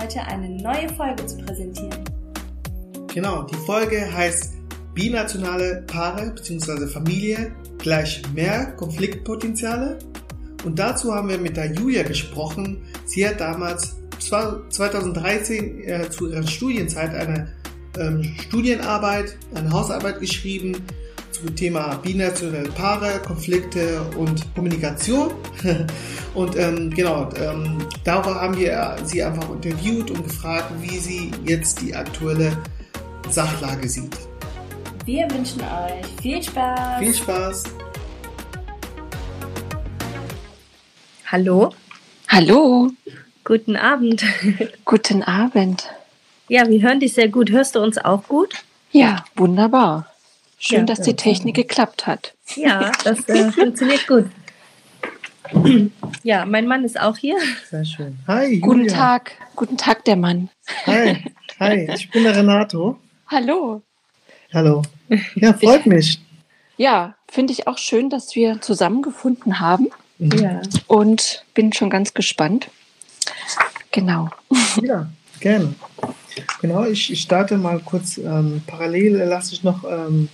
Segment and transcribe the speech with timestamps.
[0.00, 2.04] heute eine neue Folge zu präsentieren.
[3.12, 4.54] Genau, die Folge heißt
[4.94, 6.86] Binationale Paare bzw.
[6.86, 9.98] Familie gleich mehr Konfliktpotenziale.
[10.64, 12.82] Und dazu haben wir mit der Julia gesprochen.
[13.04, 17.52] Sie hat damals 2013 äh, zu ihrer Studienzeit eine
[17.98, 20.76] ähm, Studienarbeit, eine Hausarbeit geschrieben
[21.30, 25.32] zum Thema binationale Paare, Konflikte und Kommunikation.
[26.34, 31.80] und ähm, genau, ähm, darüber haben wir sie einfach interviewt und gefragt, wie sie jetzt
[31.80, 32.56] die aktuelle
[33.30, 34.16] Sachlage sieht.
[35.04, 36.98] Wir wünschen euch viel Spaß.
[36.98, 37.64] Viel Spaß.
[41.30, 41.74] Hallo.
[42.28, 42.90] Hallo.
[43.44, 44.22] Guten Abend.
[44.84, 45.88] Guten Abend.
[46.48, 47.50] Ja, wir hören dich sehr gut.
[47.50, 48.54] Hörst du uns auch gut?
[48.92, 50.06] Ja, wunderbar.
[50.58, 52.34] Schön, Ja, dass ja, die Technik geklappt hat.
[52.56, 54.26] Ja, das äh, funktioniert gut.
[56.22, 57.36] Ja, mein Mann ist auch hier.
[57.70, 58.18] Sehr schön.
[58.26, 58.60] Hi, Julia.
[58.60, 59.32] Guten Tag.
[59.56, 60.50] Guten Tag, der Mann.
[60.86, 61.24] Hi,
[61.58, 62.98] hi, ich bin der Renato.
[63.28, 63.82] Hallo.
[64.52, 64.82] Hallo.
[65.36, 66.20] Ja, freut mich.
[66.76, 69.88] Ja, finde ich auch schön, dass wir zusammengefunden haben
[70.20, 70.32] Mhm.
[70.32, 70.60] Ja.
[70.88, 72.68] und bin schon ganz gespannt.
[73.92, 74.28] Genau.
[74.82, 75.08] Ja,
[75.40, 75.74] gerne.
[76.60, 78.18] Genau, ich, ich starte mal kurz.
[78.18, 80.28] Ähm, parallel lasse ich noch ähm,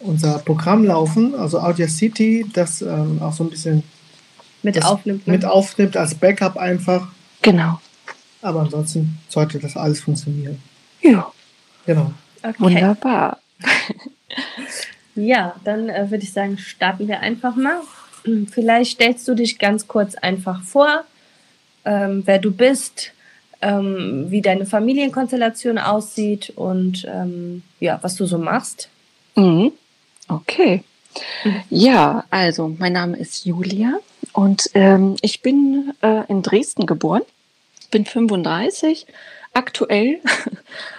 [0.00, 3.82] unser Programm laufen, also Audio City, das ähm, auch so ein bisschen
[4.62, 5.26] Mit aufnimmt.
[5.26, 5.32] Ne?
[5.32, 7.08] mit aufnimmt als Backup einfach.
[7.42, 7.80] Genau.
[8.42, 10.60] Aber ansonsten sollte das alles funktionieren.
[11.00, 11.32] Ja,
[11.86, 12.12] Genau.
[12.42, 12.54] okay.
[12.58, 13.38] wunderbar.
[15.18, 17.80] Ja, dann äh, würde ich sagen, starten wir einfach mal.
[18.50, 21.04] Vielleicht stellst du dich ganz kurz einfach vor,
[21.86, 23.12] ähm, wer du bist,
[23.62, 28.90] ähm, wie deine Familienkonstellation aussieht und ähm, ja, was du so machst.
[29.36, 29.72] Mhm.
[30.28, 30.82] Okay.
[31.44, 31.62] Mhm.
[31.70, 33.98] Ja, also mein Name ist Julia
[34.32, 37.22] und ähm, ich bin äh, in Dresden geboren,
[37.90, 39.06] bin 35
[39.56, 40.20] aktuell.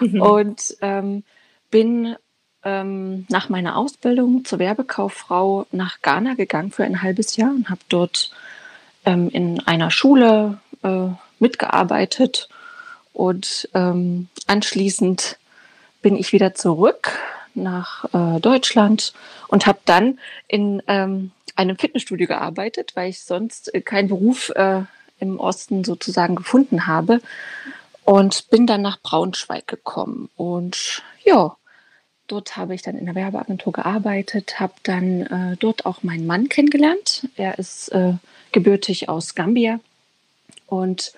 [0.00, 1.22] Und ähm,
[1.70, 2.16] bin
[2.64, 7.80] ähm, nach meiner Ausbildung zur Werbekauffrau nach Ghana gegangen für ein halbes Jahr und habe
[7.88, 8.30] dort
[9.04, 11.08] ähm, in einer Schule äh,
[11.38, 12.48] mitgearbeitet.
[13.12, 15.38] Und ähm, anschließend
[16.02, 17.12] bin ich wieder zurück
[17.62, 19.12] nach äh, Deutschland
[19.48, 24.82] und habe dann in ähm, einem Fitnessstudio gearbeitet, weil ich sonst äh, keinen Beruf äh,
[25.18, 27.20] im Osten sozusagen gefunden habe
[28.04, 31.56] und bin dann nach Braunschweig gekommen und ja,
[32.28, 36.48] dort habe ich dann in der Werbeagentur gearbeitet, habe dann äh, dort auch meinen Mann
[36.48, 37.28] kennengelernt.
[37.36, 38.14] Er ist äh,
[38.52, 39.80] gebürtig aus Gambia
[40.66, 41.12] und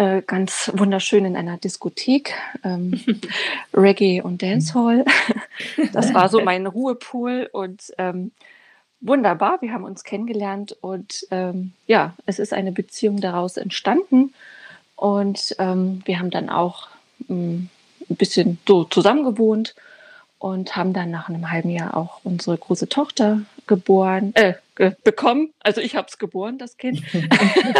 [0.00, 2.32] äh, ganz wunderschön in einer Diskothek,
[2.64, 2.98] ähm,
[3.74, 5.04] Reggae und Dancehall.
[5.92, 8.32] Das war so mein Ruhepol und ähm,
[9.02, 9.60] wunderbar.
[9.60, 14.32] Wir haben uns kennengelernt und ähm, ja, es ist eine Beziehung daraus entstanden
[14.96, 16.88] und ähm, wir haben dann auch
[17.28, 17.68] ähm,
[18.08, 19.74] ein bisschen so zusammen gewohnt
[20.38, 24.54] und haben dann nach einem halben Jahr auch unsere große Tochter geboren, äh,
[25.04, 25.52] bekommen.
[25.60, 27.02] Also ich habe es geboren, das Kind.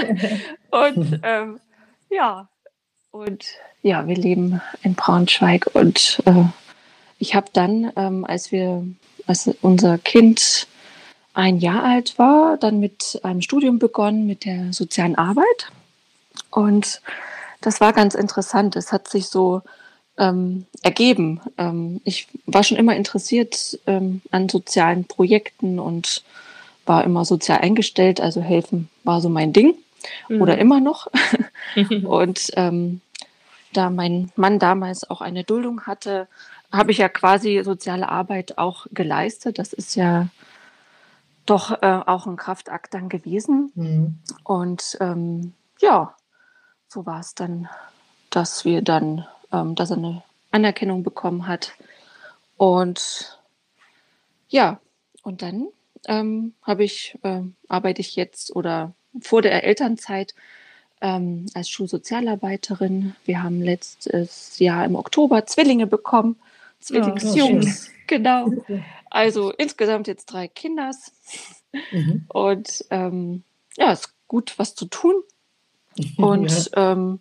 [0.71, 1.59] und ähm,
[2.11, 2.49] ja,
[3.11, 3.45] und
[3.83, 6.45] ja, wir leben in Braunschweig und äh,
[7.19, 8.87] ich habe dann, ähm, als wir,
[9.27, 10.69] als unser Kind
[11.35, 15.71] ein Jahr alt war, dann mit einem Studium begonnen mit der sozialen Arbeit.
[16.51, 17.01] Und
[17.61, 18.77] das war ganz interessant.
[18.77, 19.63] Es hat sich so
[20.19, 21.41] ähm, ergeben.
[21.59, 26.25] Ähm, ich war schon immer interessiert ähm, an sozialen Projekten und
[26.87, 28.21] war immer sozial eingestellt.
[28.21, 29.75] Also helfen war so mein Ding
[30.29, 31.09] oder immer noch.
[32.05, 33.01] Und ähm,
[33.73, 36.29] da mein Mann damals auch eine Duldung hatte,
[36.73, 39.59] habe ich ja quasi soziale Arbeit auch geleistet.
[39.59, 40.29] Das ist ja
[41.47, 43.73] doch äh, auch ein Kraftakt dann gewesen.
[43.75, 44.19] Mhm.
[44.45, 46.15] Und ähm, ja,
[46.89, 47.69] so war es dann,
[48.31, 50.23] dass wir dann, ähm, dass er eine
[50.53, 51.73] Anerkennung bekommen hat.
[52.57, 53.41] Und
[54.49, 54.81] ja,
[55.23, 55.69] und dann
[56.07, 60.35] ähm, habe ich, ähm, arbeite ich jetzt oder vor der Elternzeit
[61.01, 63.15] ähm, als Schulsozialarbeiterin.
[63.25, 66.37] Wir haben letztes Jahr im Oktober Zwillinge bekommen,
[66.81, 68.51] Zwillingsjungs, genau.
[69.11, 71.13] Also insgesamt jetzt drei Kinders.
[71.93, 72.25] Mhm.
[72.29, 73.43] Und ähm,
[73.77, 75.15] ja, ist gut, was zu tun.
[76.17, 76.93] Und ja.
[76.93, 77.21] Ähm,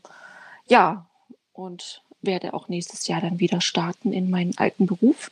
[0.67, 1.07] ja,
[1.53, 5.31] und werde auch nächstes Jahr dann wieder starten in meinen alten Beruf,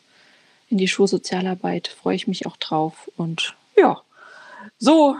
[0.69, 1.87] in die Schulsozialarbeit.
[1.87, 3.09] Freue ich mich auch drauf.
[3.17, 4.01] Und ja,
[4.79, 5.15] so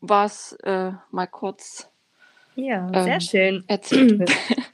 [0.00, 1.90] war es äh, mal kurz.
[2.54, 3.64] Ja, sehr ähm, schön.
[3.66, 4.30] Erzählt.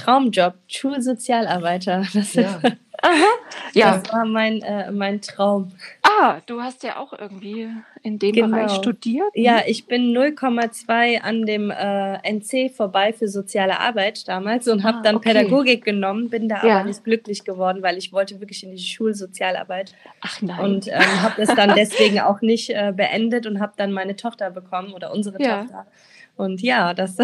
[0.00, 2.04] Traumjob, Schulsozialarbeiter.
[2.14, 2.60] Das ja.
[3.02, 3.24] Aha.
[3.72, 3.96] Ja.
[3.98, 5.72] Das war mein, äh, mein Traum.
[6.02, 7.68] Ah, du hast ja auch irgendwie
[8.02, 8.48] in dem genau.
[8.48, 9.34] Bereich studiert.
[9.34, 9.42] Ne?
[9.42, 14.98] Ja, ich bin 0,2 an dem äh, NC vorbei für soziale Arbeit damals und habe
[14.98, 15.32] ah, dann okay.
[15.32, 16.76] Pädagogik genommen, bin da ja.
[16.80, 19.94] aber nicht glücklich geworden, weil ich wollte wirklich in die Schulsozialarbeit.
[20.20, 20.60] Ach nein.
[20.60, 24.50] Und ähm, habe es dann deswegen auch nicht äh, beendet und habe dann meine Tochter
[24.50, 25.62] bekommen oder unsere ja.
[25.62, 25.86] Tochter.
[26.40, 27.18] Und ja, das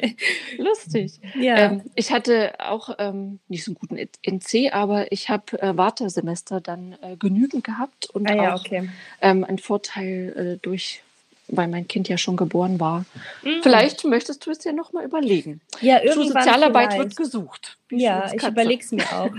[0.56, 1.18] lustig.
[1.34, 1.56] Ja.
[1.56, 6.60] Ähm, ich hatte auch ähm, nicht so einen guten NC, aber ich habe äh, Wartesemester
[6.60, 8.88] dann äh, genügend gehabt und ah, ja, auch okay.
[9.20, 11.02] ähm, einen Vorteil äh, durch
[11.48, 13.04] weil mein Kind ja schon geboren war.
[13.42, 13.62] Mhm.
[13.62, 15.60] Vielleicht möchtest du es dir noch mal überlegen.
[15.80, 16.98] Ja, irgendwann Sozialarbeit vielleicht.
[17.10, 17.78] wird gesucht.
[17.90, 19.30] Ja, ich überlege es mir auch.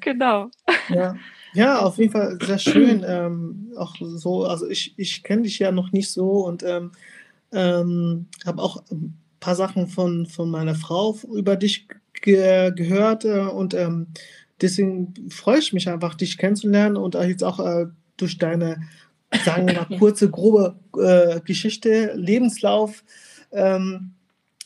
[0.00, 0.50] genau.
[0.88, 1.14] Ja.
[1.52, 3.04] ja, auf jeden Fall sehr schön.
[3.06, 6.92] Ähm, auch so, also ich, ich kenne dich ja noch nicht so und ähm,
[7.52, 13.40] ähm, habe auch ein paar Sachen von, von meiner Frau über dich ge gehört äh,
[13.40, 14.08] und ähm,
[14.60, 17.86] deswegen freue ich mich einfach, dich kennenzulernen und jetzt auch äh,
[18.16, 18.82] durch deine,
[19.44, 23.02] sagen wir mal, kurze, grobe äh, Geschichte, Lebenslauf.
[23.52, 24.12] Ähm,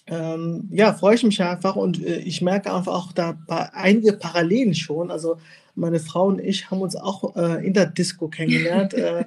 [0.07, 3.39] ähm, ja, freue ich mich einfach und äh, ich merke einfach auch da
[3.73, 5.11] einige Parallelen schon.
[5.11, 5.39] Also
[5.75, 9.25] meine Frau und ich haben uns auch äh, in der Disco kennengelernt äh,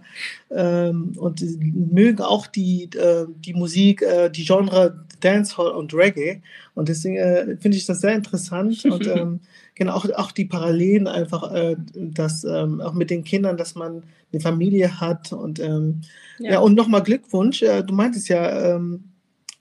[0.50, 6.42] ähm, und mögen auch die, äh, die Musik, äh, die Genre Dancehall und Reggae.
[6.74, 9.40] Und deswegen äh, finde ich das sehr interessant und ähm,
[9.76, 11.52] genau auch, auch die Parallelen einfach,
[11.94, 16.02] dass ähm, auch mit den Kindern, dass man eine Familie hat und ähm,
[16.40, 16.54] ja.
[16.54, 16.60] ja.
[16.60, 17.60] und nochmal Glückwunsch.
[17.60, 19.04] du meintest ja, ähm,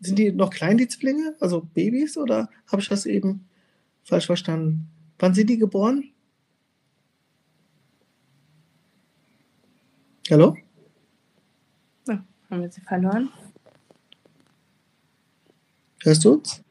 [0.01, 1.35] sind die noch klein, die Zwillinge?
[1.41, 3.47] Also Babys oder habe ich das eben
[4.05, 4.89] falsch verstanden?
[5.19, 6.05] Wann sind die geboren?
[10.31, 10.57] Hallo?
[12.09, 13.31] Ja, haben wir sie verloren?
[16.03, 16.63] Hörst du uns?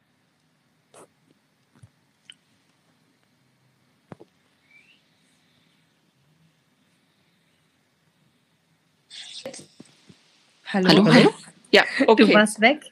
[10.66, 10.90] Hallo?
[10.90, 11.06] Hallo?
[11.06, 11.34] Hallo?
[11.72, 12.26] Ja, okay.
[12.26, 12.92] Du warst weg.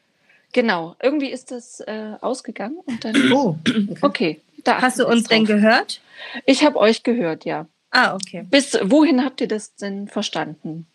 [0.53, 3.31] Genau, irgendwie ist das äh, ausgegangen und dann.
[3.33, 3.97] Oh, okay.
[4.01, 6.01] okay da Hast du uns denn gehört?
[6.45, 7.67] Ich habe euch gehört, ja.
[7.95, 8.43] Ah, okay.
[8.49, 10.87] Bis wohin habt ihr das denn verstanden?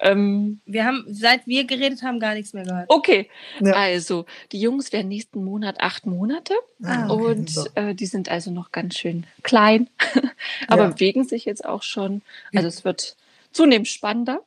[0.00, 2.88] Ähm, wir haben, seit wir geredet haben, gar nichts mehr gehört.
[2.88, 3.28] Okay,
[3.60, 3.74] ja.
[3.74, 7.22] also die Jungs werden nächsten Monat acht Monate ah, okay.
[7.22, 9.90] und äh, die sind also noch ganz schön klein,
[10.68, 10.88] aber ja.
[10.88, 12.22] bewegen sich jetzt auch schon.
[12.54, 13.16] Also es wird
[13.52, 14.40] zunehmend spannender,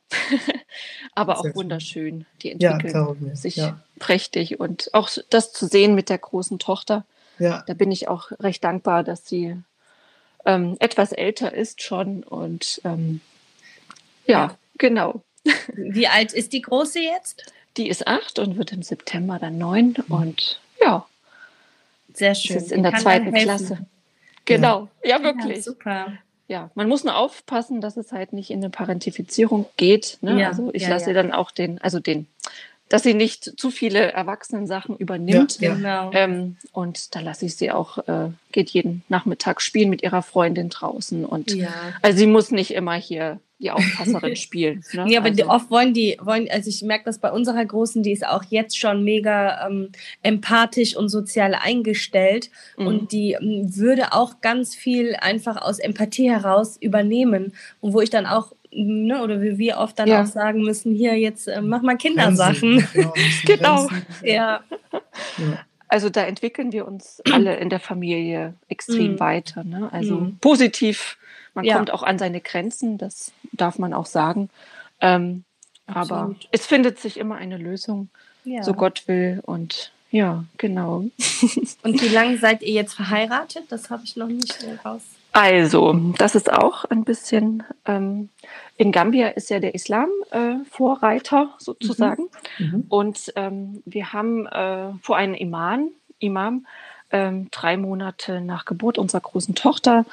[1.14, 2.26] aber auch wunderschön.
[2.42, 3.62] Die entwickeln ja, sich
[4.00, 7.04] prächtig und auch das zu sehen mit der großen Tochter.
[7.38, 7.62] Ja.
[7.68, 9.56] Da bin ich auch recht dankbar, dass sie
[10.44, 13.20] ähm, etwas älter ist schon und ähm,
[14.26, 15.22] ja, ja, genau.
[15.74, 17.52] Wie alt ist die Große jetzt?
[17.76, 20.14] Die ist acht und wird im September dann neun mhm.
[20.14, 21.06] und ja.
[22.12, 22.56] Sehr schön.
[22.56, 23.86] Ist in der zweiten Klasse.
[24.44, 25.58] Genau, ja, ja wirklich.
[25.58, 26.12] Ja, super.
[26.48, 30.18] Ja, man muss nur aufpassen, dass es halt nicht in eine Parentifizierung geht.
[30.20, 30.40] Ne?
[30.40, 32.26] Ja, also ich lasse dann auch den, also den
[32.90, 35.60] dass sie nicht zu viele Erwachsenen-Sachen übernimmt.
[35.60, 36.10] Ja, genau.
[36.12, 40.70] Ähm, und da lasse ich sie auch, äh, geht jeden Nachmittag spielen mit ihrer Freundin
[40.70, 41.24] draußen.
[41.24, 41.68] Und ja.
[42.02, 44.82] also sie muss nicht immer hier die Aufpasserin spielen.
[44.92, 45.04] Ne?
[45.08, 45.48] Ja, aber also.
[45.48, 48.76] oft wollen die, wollen, also ich merke das bei unserer Großen, die ist auch jetzt
[48.76, 49.90] schon mega ähm,
[50.22, 52.86] empathisch und sozial eingestellt mhm.
[52.86, 58.10] und die ähm, würde auch ganz viel einfach aus Empathie heraus übernehmen und wo ich
[58.10, 60.22] dann auch ne, oder wie wir oft dann ja.
[60.22, 62.86] auch sagen müssen, hier jetzt äh, mach mal Kindersachen.
[62.92, 63.12] Genau.
[63.44, 63.88] genau.
[64.22, 64.60] Ja.
[65.88, 69.20] Also da entwickeln wir uns alle in der Familie extrem mm.
[69.20, 69.64] weiter.
[69.64, 69.88] Ne?
[69.92, 70.38] Also mm.
[70.40, 71.18] positiv,
[71.54, 71.76] man ja.
[71.76, 74.50] kommt auch an seine Grenzen, das darf man auch sagen.
[75.00, 75.44] Ähm,
[75.86, 78.08] aber es findet sich immer eine Lösung,
[78.44, 78.62] ja.
[78.62, 79.40] so Gott will.
[79.44, 80.98] Und ja, genau.
[81.82, 83.64] Und wie lange seid ihr jetzt verheiratet?
[83.70, 85.02] Das habe ich noch nicht raus.
[85.32, 88.30] Also, das ist auch ein bisschen, ähm,
[88.76, 92.28] in Gambia ist ja der Islam äh, Vorreiter sozusagen.
[92.58, 92.66] Mhm.
[92.66, 92.84] Mhm.
[92.88, 96.66] Und ähm, wir haben äh, vor einem Imam, Imam
[97.12, 100.04] ähm, drei Monate nach Geburt unserer großen Tochter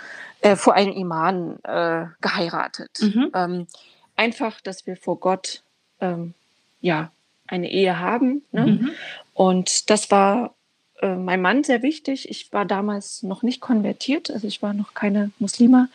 [0.41, 2.99] äh, vor einem Imam äh, geheiratet.
[3.01, 3.31] Mhm.
[3.33, 3.67] Ähm,
[4.15, 5.63] einfach, dass wir vor Gott
[5.99, 6.33] ähm,
[6.81, 7.11] ja
[7.47, 8.43] eine Ehe haben.
[8.51, 8.67] Ne?
[8.67, 8.91] Mhm.
[9.33, 10.53] Und das war
[11.01, 12.29] äh, mein Mann sehr wichtig.
[12.29, 15.89] Ich war damals noch nicht konvertiert, also ich war noch keine Muslima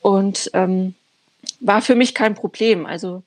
[0.00, 0.94] und ähm,
[1.60, 2.86] war für mich kein Problem.
[2.86, 3.22] Also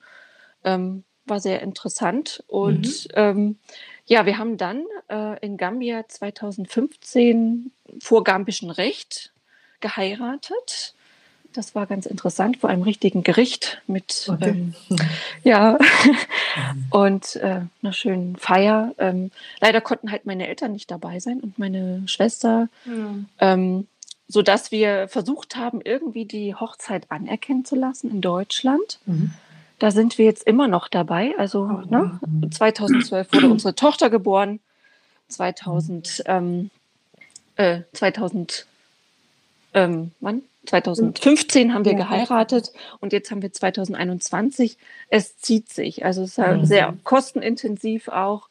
[0.64, 3.12] ähm, war sehr interessant und mhm.
[3.14, 3.58] ähm,
[4.06, 7.70] ja, wir haben dann äh, in Gambia 2015
[8.00, 9.32] vor gambischem Recht
[9.80, 10.94] geheiratet
[11.52, 14.50] das war ganz interessant vor einem richtigen Gericht mit okay.
[14.50, 14.74] ähm,
[15.44, 15.78] ja
[16.90, 18.94] und äh, einer schönen Feier.
[18.98, 19.30] Ähm,
[19.60, 22.68] leider konnten halt meine Eltern nicht dabei sein und meine Schwester.
[22.84, 23.26] Mhm.
[23.38, 23.86] Ähm,
[24.28, 29.00] sodass wir versucht haben, irgendwie die Hochzeit anerkennen zu lassen in Deutschland.
[29.06, 29.32] Mhm.
[29.80, 31.34] Da sind wir jetzt immer noch dabei.
[31.36, 34.60] Also oh, ne, 2012 wurde unsere Tochter geboren.
[35.28, 36.70] 2000, ähm,
[37.56, 38.66] äh, 2000,
[39.74, 40.42] ähm, wann?
[40.66, 41.98] 2015 haben wir ja.
[41.98, 44.76] geheiratet und jetzt haben wir 2021.
[45.08, 46.04] Es zieht sich.
[46.04, 46.64] Also es ist mhm.
[46.64, 48.48] sehr kostenintensiv auch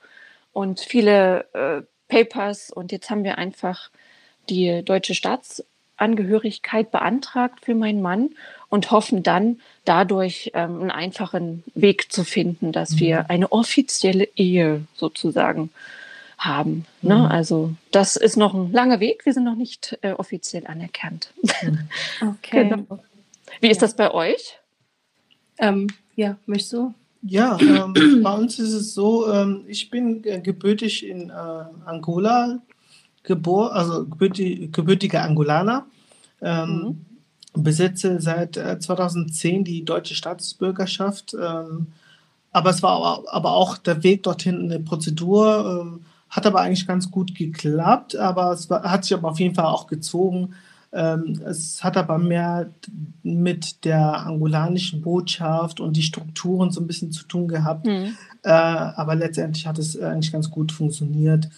[0.54, 2.72] und viele äh, Papers.
[2.72, 3.90] Und jetzt haben wir einfach
[4.50, 8.32] die deutsche Staatsangehörigkeit beantragt für meinen Mann
[8.68, 13.00] und hoffen dann dadurch ähm, einen einfachen Weg zu finden, dass mhm.
[13.00, 15.70] wir eine offizielle Ehe sozusagen
[16.40, 16.86] haben.
[17.02, 17.16] Ne?
[17.16, 17.26] Mhm.
[17.26, 19.26] Also das ist noch ein langer Weg.
[19.26, 21.34] Wir sind noch nicht äh, offiziell anerkannt.
[22.22, 22.70] Okay.
[22.70, 23.00] genau.
[23.62, 24.58] Wie ist das bei euch?
[25.58, 26.94] Ähm, ja, möchtest du?
[27.22, 27.94] Ja, ähm,
[28.24, 31.34] bei uns ist es so, ähm, ich bin äh, gebürtig in äh,
[31.86, 32.60] Angola
[33.24, 35.86] geboren, also gebürtig, gebürtiger Angolaner.
[36.42, 37.64] Ähm, mhm.
[37.64, 41.34] Besitze seit äh, 2010 die deutsche Staatsbürgerschaft.
[41.34, 41.88] Ähm,
[42.52, 47.10] aber es war aber auch der Weg dorthin eine Prozedur, ähm, hat aber eigentlich ganz
[47.10, 50.54] gut geklappt, aber es war, hat sich aber auf jeden Fall auch gezogen.
[50.92, 52.72] Ähm, es hat aber mehr
[53.22, 57.86] mit der angolanischen Botschaft und die Strukturen so ein bisschen zu tun gehabt.
[57.86, 58.16] Mhm.
[58.44, 61.50] Äh, aber letztendlich hat es eigentlich ganz gut funktioniert.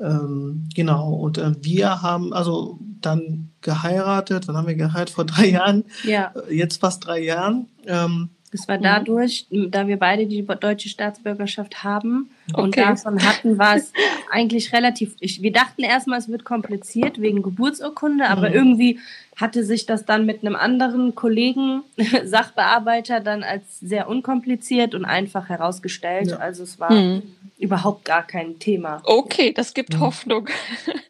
[0.00, 5.10] Ähm, genau, und äh, wir haben also dann geheiratet, wann haben wir geheiratet?
[5.10, 6.32] Vor drei Jahren, ja.
[6.48, 7.68] Äh, jetzt fast drei Jahren.
[7.86, 8.82] Ähm, das war mhm.
[8.82, 9.70] dadurch, mhm.
[9.70, 12.62] da wir beide die deutsche Staatsbürgerschaft haben okay.
[12.62, 13.92] und davon hatten, war es
[14.30, 15.14] eigentlich relativ.
[15.20, 18.54] Ich, wir dachten erstmal, es wird kompliziert wegen Geburtsurkunde, aber mhm.
[18.54, 19.00] irgendwie
[19.36, 21.82] hatte sich das dann mit einem anderen Kollegen,
[22.24, 26.28] Sachbearbeiter, dann als sehr unkompliziert und einfach herausgestellt.
[26.28, 26.36] Ja.
[26.38, 27.22] Also es war mhm.
[27.58, 29.00] überhaupt gar kein Thema.
[29.04, 30.00] Okay, das gibt mhm.
[30.00, 30.48] Hoffnung.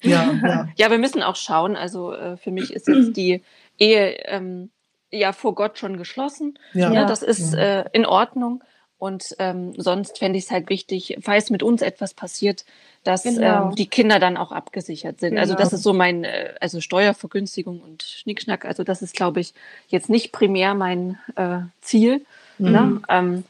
[0.03, 0.69] Ja, ja.
[0.77, 1.77] ja, wir müssen auch schauen.
[1.77, 3.43] Also äh, für mich ist jetzt die
[3.79, 4.17] Ehe.
[4.27, 4.71] Ähm,
[5.11, 6.59] ja vor Gott schon geschlossen.
[6.75, 6.93] Ja.
[6.93, 7.81] ja das ist ja.
[7.81, 8.63] äh, in Ordnung.
[8.99, 12.65] Und ähm, sonst fände ich es halt wichtig, falls mit uns etwas passiert,
[13.05, 13.69] dass genau.
[13.69, 15.39] ähm, die Kinder dann auch abgesichert sind.
[15.39, 15.61] Also genau.
[15.61, 18.65] Also das ist so mein, äh, also Steuervergünstigung und Schnickschnack.
[18.65, 19.55] Also das ist, glaube ich,
[19.89, 22.27] jetzt nicht primär mein äh, Ziel,
[22.59, 22.71] mhm.
[22.73, 23.01] ne?
[23.09, 23.45] ähm,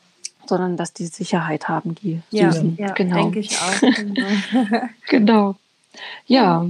[0.47, 2.77] sondern dass die Sicherheit haben, die ja, Süßen.
[2.79, 3.17] Ja, genau.
[3.17, 3.81] denke ich auch.
[3.97, 4.77] Genau.
[5.09, 5.57] genau.
[6.27, 6.67] Ja.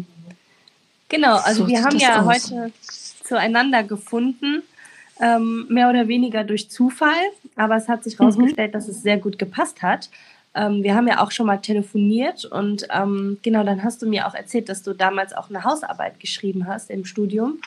[1.08, 2.26] Genau, also so wir haben ja aus.
[2.26, 2.72] heute
[3.24, 4.62] zueinander gefunden
[5.20, 7.12] ähm, mehr oder weniger durch Zufall,
[7.56, 8.72] aber es hat sich herausgestellt, mhm.
[8.72, 10.10] dass es sehr gut gepasst hat.
[10.54, 14.26] Ähm, wir haben ja auch schon mal telefoniert und ähm, genau, dann hast du mir
[14.26, 17.58] auch erzählt, dass du damals auch eine Hausarbeit geschrieben hast im Studium.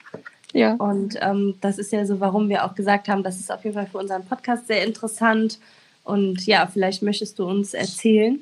[0.53, 0.73] Ja.
[0.73, 3.75] Und ähm, das ist ja so, warum wir auch gesagt haben, das ist auf jeden
[3.75, 5.59] Fall für unseren Podcast sehr interessant.
[6.03, 8.39] Und ja, vielleicht möchtest du uns erzählen,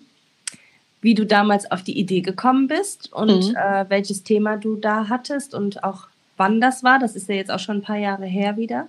[1.01, 3.56] wie du damals auf die Idee gekommen bist und mhm.
[3.56, 7.00] äh, welches Thema du da hattest und auch wann das war.
[7.00, 8.88] Das ist ja jetzt auch schon ein paar Jahre her wieder.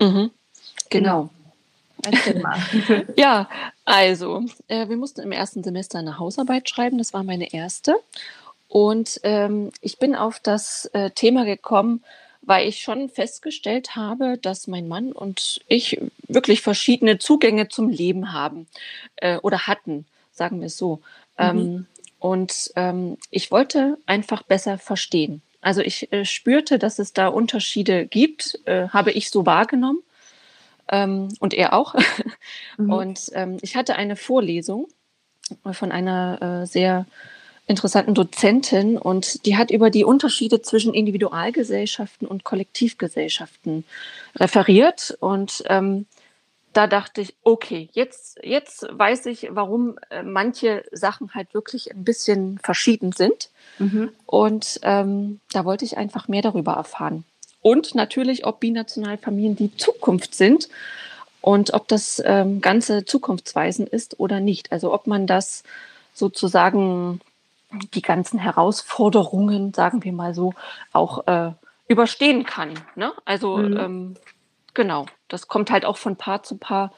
[0.00, 0.30] Mhm.
[0.90, 1.30] Genau.
[2.24, 2.54] genau.
[3.16, 3.48] ja,
[3.84, 6.98] also, äh, wir mussten im ersten Semester eine Hausarbeit schreiben.
[6.98, 7.96] Das war meine erste.
[8.68, 12.04] Und ähm, ich bin auf das äh, Thema gekommen,
[12.42, 18.32] weil ich schon festgestellt habe, dass mein Mann und ich wirklich verschiedene Zugänge zum Leben
[18.32, 18.66] haben
[19.16, 20.96] äh, oder hatten, sagen wir es so.
[21.38, 21.44] Mhm.
[21.44, 21.86] Ähm,
[22.20, 25.42] und ähm, ich wollte einfach besser verstehen.
[25.68, 29.98] Also ich äh, spürte, dass es da Unterschiede gibt, äh, habe ich so wahrgenommen
[30.90, 31.94] ähm, und er auch.
[32.78, 32.92] Mhm.
[32.92, 34.86] Und ähm, ich hatte eine Vorlesung
[35.72, 37.06] von einer äh, sehr
[37.66, 43.84] interessanten Dozentin und die hat über die Unterschiede zwischen Individualgesellschaften und Kollektivgesellschaften
[44.36, 46.06] referiert und ähm,
[46.72, 52.04] da dachte ich, okay, jetzt, jetzt weiß ich, warum äh, manche Sachen halt wirklich ein
[52.04, 53.50] bisschen verschieden sind.
[53.78, 54.10] Mhm.
[54.26, 57.24] Und ähm, da wollte ich einfach mehr darüber erfahren.
[57.62, 60.68] Und natürlich, ob binationale Familien die Zukunft sind
[61.40, 64.70] und ob das ähm, Ganze zukunftsweisend ist oder nicht.
[64.70, 65.64] Also ob man das
[66.14, 67.20] sozusagen
[67.94, 70.54] die ganzen Herausforderungen, sagen wir mal so,
[70.92, 71.52] auch äh,
[71.88, 72.74] überstehen kann.
[72.94, 73.12] Ne?
[73.24, 73.76] Also mhm.
[73.76, 74.16] ähm,
[74.74, 76.92] genau, das kommt halt auch von Paar zu Paar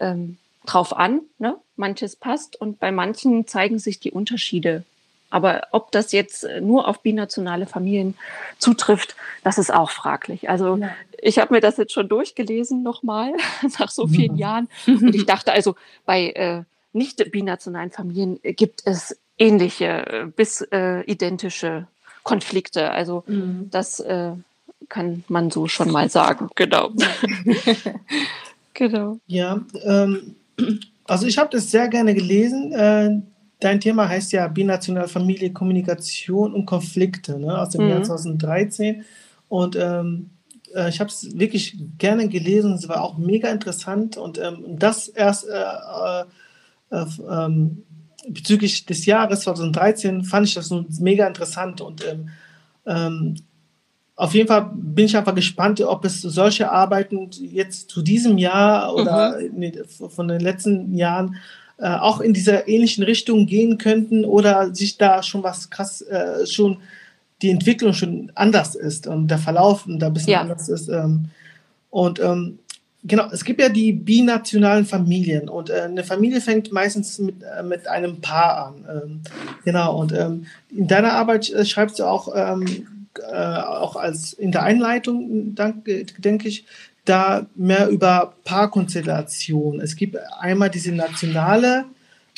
[0.00, 1.22] ähm, drauf an.
[1.38, 1.56] Ne?
[1.76, 4.84] Manches passt und bei manchen zeigen sich die Unterschiede.
[5.30, 8.16] Aber ob das jetzt äh, nur auf binationale Familien
[8.58, 10.50] zutrifft, das ist auch fraglich.
[10.50, 10.90] Also ja.
[11.20, 13.32] ich habe mir das jetzt schon durchgelesen nochmal
[13.78, 14.68] nach so vielen Jahren.
[14.86, 15.74] Und ich dachte also,
[16.04, 16.62] bei äh,
[16.92, 21.86] nicht binationalen Familien gibt es ähnliche äh, bis äh, identische
[22.22, 22.90] Konflikte.
[22.90, 23.68] Also mhm.
[23.70, 24.32] das äh,
[24.92, 26.50] kann man so schon mal sagen.
[26.54, 26.90] Genau.
[28.74, 29.18] genau.
[29.26, 30.36] Ja, ähm,
[31.04, 32.72] also ich habe das sehr gerne gelesen.
[32.72, 33.22] Äh,
[33.58, 37.88] dein Thema heißt ja Binational Familie, Kommunikation und Konflikte ne, aus dem mhm.
[37.88, 39.04] Jahr 2013.
[39.48, 40.28] Und ähm,
[40.74, 42.74] äh, ich habe es wirklich gerne gelesen.
[42.74, 44.18] Es war auch mega interessant.
[44.18, 46.24] Und ähm, das erst äh, äh,
[46.90, 47.84] äh ähm,
[48.28, 50.70] bezüglich des Jahres 2013 fand ich das
[51.00, 51.80] mega interessant.
[51.80, 52.28] Und ähm,
[52.84, 53.36] ähm,
[54.16, 58.94] auf jeden Fall bin ich einfach gespannt, ob es solche Arbeiten jetzt zu diesem Jahr
[58.94, 60.10] oder mhm.
[60.10, 61.36] von den letzten Jahren
[61.78, 66.46] äh, auch in dieser ähnlichen Richtung gehen könnten oder sich da schon was krass, äh,
[66.46, 66.78] schon
[67.40, 70.42] die Entwicklung schon anders ist und der Verlauf da ein bisschen ja.
[70.42, 70.88] anders ist.
[70.88, 71.30] Ähm,
[71.90, 72.58] und ähm,
[73.02, 77.62] genau, es gibt ja die binationalen Familien und äh, eine Familie fängt meistens mit, äh,
[77.62, 78.84] mit einem Paar an.
[78.88, 79.20] Ähm,
[79.64, 84.52] genau, und ähm, in deiner Arbeit äh, schreibst du auch, ähm, äh, auch als in
[84.52, 86.64] der Einleitung, denke ich,
[87.04, 89.80] da mehr über Paarkonstellation.
[89.80, 91.84] Es gibt einmal diese nationale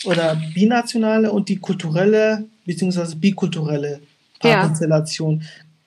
[0.05, 3.15] oder binationale und die kulturelle bzw.
[3.17, 4.01] bikulturelle
[4.41, 5.41] Paarkonstellation.
[5.41, 5.47] Ja.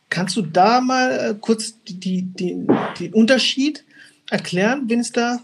[0.09, 2.67] Kannst du da mal äh, kurz die, die, die,
[2.99, 3.83] den Unterschied
[4.29, 5.39] erklären, wenn es da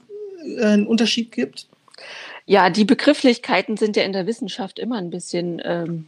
[0.58, 1.68] äh, einen Unterschied gibt?
[2.46, 6.08] Ja, die Begrifflichkeiten sind ja in der Wissenschaft immer ein bisschen ähm,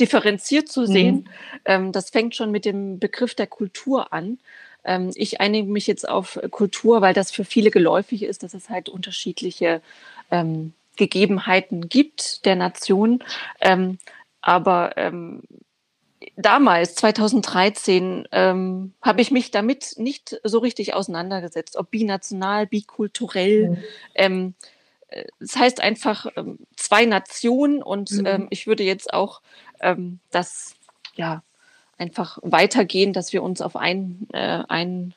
[0.00, 1.28] differenziert zu sehen.
[1.66, 1.92] Mhm.
[1.92, 4.38] Das fängt schon mit dem Begriff der Kultur an.
[4.84, 8.70] Ähm, ich einige mich jetzt auf Kultur, weil das für viele geläufig ist, dass es
[8.70, 9.80] halt unterschiedliche
[10.30, 13.22] ähm, Gegebenheiten gibt der Nation.
[13.60, 13.98] Ähm,
[14.40, 14.92] aber
[16.36, 23.70] damals, 2013, ähm, habe ich mich damit nicht so richtig auseinandergesetzt, ob binational, bikulturell.
[23.70, 23.78] Mhm.
[24.14, 24.54] Ähm,
[25.08, 28.26] äh, das heißt einfach ähm, zwei Nationen und mhm.
[28.26, 29.40] ähm, ich würde jetzt auch
[29.80, 30.74] ähm, das
[31.14, 31.42] ja
[31.98, 35.14] einfach weitergehen, dass wir uns auf einen, äh, einen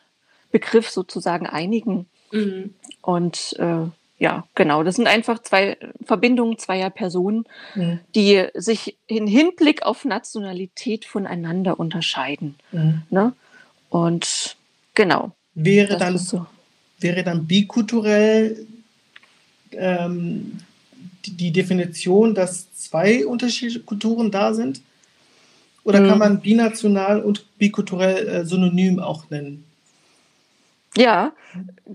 [0.51, 2.07] Begriff sozusagen einigen.
[2.31, 2.74] Mhm.
[3.01, 3.86] Und äh,
[4.18, 8.00] ja, genau, das sind einfach zwei Verbindungen zweier Personen, mhm.
[8.14, 12.55] die sich im Hinblick auf Nationalität voneinander unterscheiden.
[12.72, 13.01] Mhm.
[13.09, 13.33] Ne?
[13.90, 14.57] Und
[14.94, 15.31] genau.
[15.53, 16.46] Wäre dann, so.
[17.00, 18.68] wäre dann bikulturell
[19.72, 20.59] ähm,
[21.25, 24.81] die, Definition, dass zwei unterschiedliche Kulturen da sind?
[25.84, 26.07] Oder mhm.
[26.07, 29.66] kann man binational und bikulturell äh, synonym auch nennen?
[30.96, 31.34] Ja,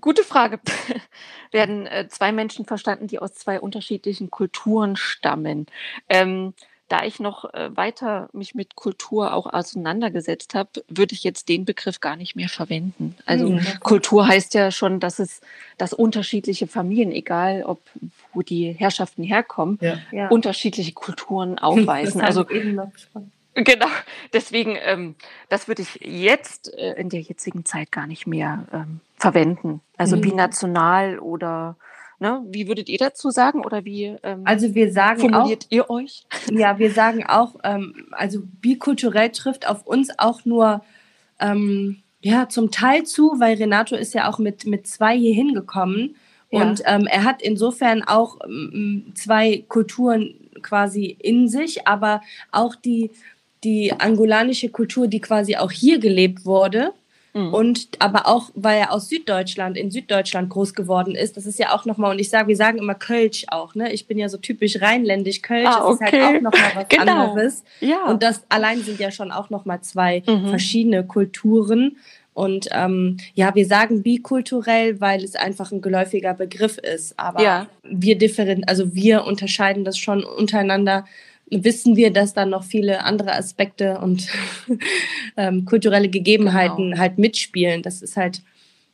[0.00, 0.60] gute Frage.
[1.52, 5.66] Werden äh, zwei Menschen verstanden, die aus zwei unterschiedlichen Kulturen stammen?
[6.08, 6.54] Ähm,
[6.88, 11.64] da ich noch äh, weiter mich mit Kultur auch auseinandergesetzt habe, würde ich jetzt den
[11.64, 13.16] Begriff gar nicht mehr verwenden.
[13.26, 13.60] Also mhm.
[13.80, 15.40] Kultur heißt ja schon, dass es,
[15.78, 17.80] dass unterschiedliche Familien, egal ob
[18.32, 19.78] wo die Herrschaften herkommen,
[20.12, 20.28] ja.
[20.28, 22.20] unterschiedliche Kulturen aufweisen.
[22.20, 22.44] also
[23.54, 23.86] Genau,
[24.34, 25.14] deswegen, ähm,
[25.48, 29.80] das würde ich jetzt äh, in der jetzigen Zeit gar nicht mehr ähm, verwenden.
[29.96, 30.20] Also mhm.
[30.20, 31.76] binational oder
[32.18, 32.42] Ne?
[32.48, 36.26] Wie würdet ihr dazu sagen oder wie ähm, also wir sagen formuliert auch, ihr euch?
[36.50, 40.82] Ja, wir sagen auch, ähm, also bikulturell trifft auf uns auch nur
[41.40, 46.16] ähm, ja zum Teil zu, weil Renato ist ja auch mit, mit zwei hier hingekommen
[46.50, 46.62] ja.
[46.62, 53.10] und ähm, er hat insofern auch ähm, zwei Kulturen quasi in sich, aber auch die,
[53.62, 56.94] die angolanische Kultur, die quasi auch hier gelebt wurde,
[57.36, 57.52] Mhm.
[57.52, 61.74] Und aber auch, weil er aus Süddeutschland, in Süddeutschland groß geworden ist, das ist ja
[61.74, 63.92] auch nochmal, und ich sage, wir sagen immer Kölsch auch, ne?
[63.92, 65.42] Ich bin ja so typisch rheinländisch.
[65.42, 66.06] Kölsch ah, okay.
[66.06, 67.24] ist halt auch nochmal was genau.
[67.26, 67.64] anderes.
[67.80, 68.06] Ja.
[68.06, 70.48] Und das allein sind ja schon auch nochmal zwei mhm.
[70.48, 71.98] verschiedene Kulturen.
[72.32, 77.18] Und ähm, ja, wir sagen bikulturell, weil es einfach ein geläufiger Begriff ist.
[77.18, 77.66] Aber ja.
[77.82, 81.04] wir differen, also wir unterscheiden das schon untereinander
[81.50, 84.28] wissen wir, dass da noch viele andere Aspekte und
[85.36, 86.98] ähm, kulturelle Gegebenheiten genau.
[86.98, 87.82] halt mitspielen.
[87.82, 88.42] Das ist halt,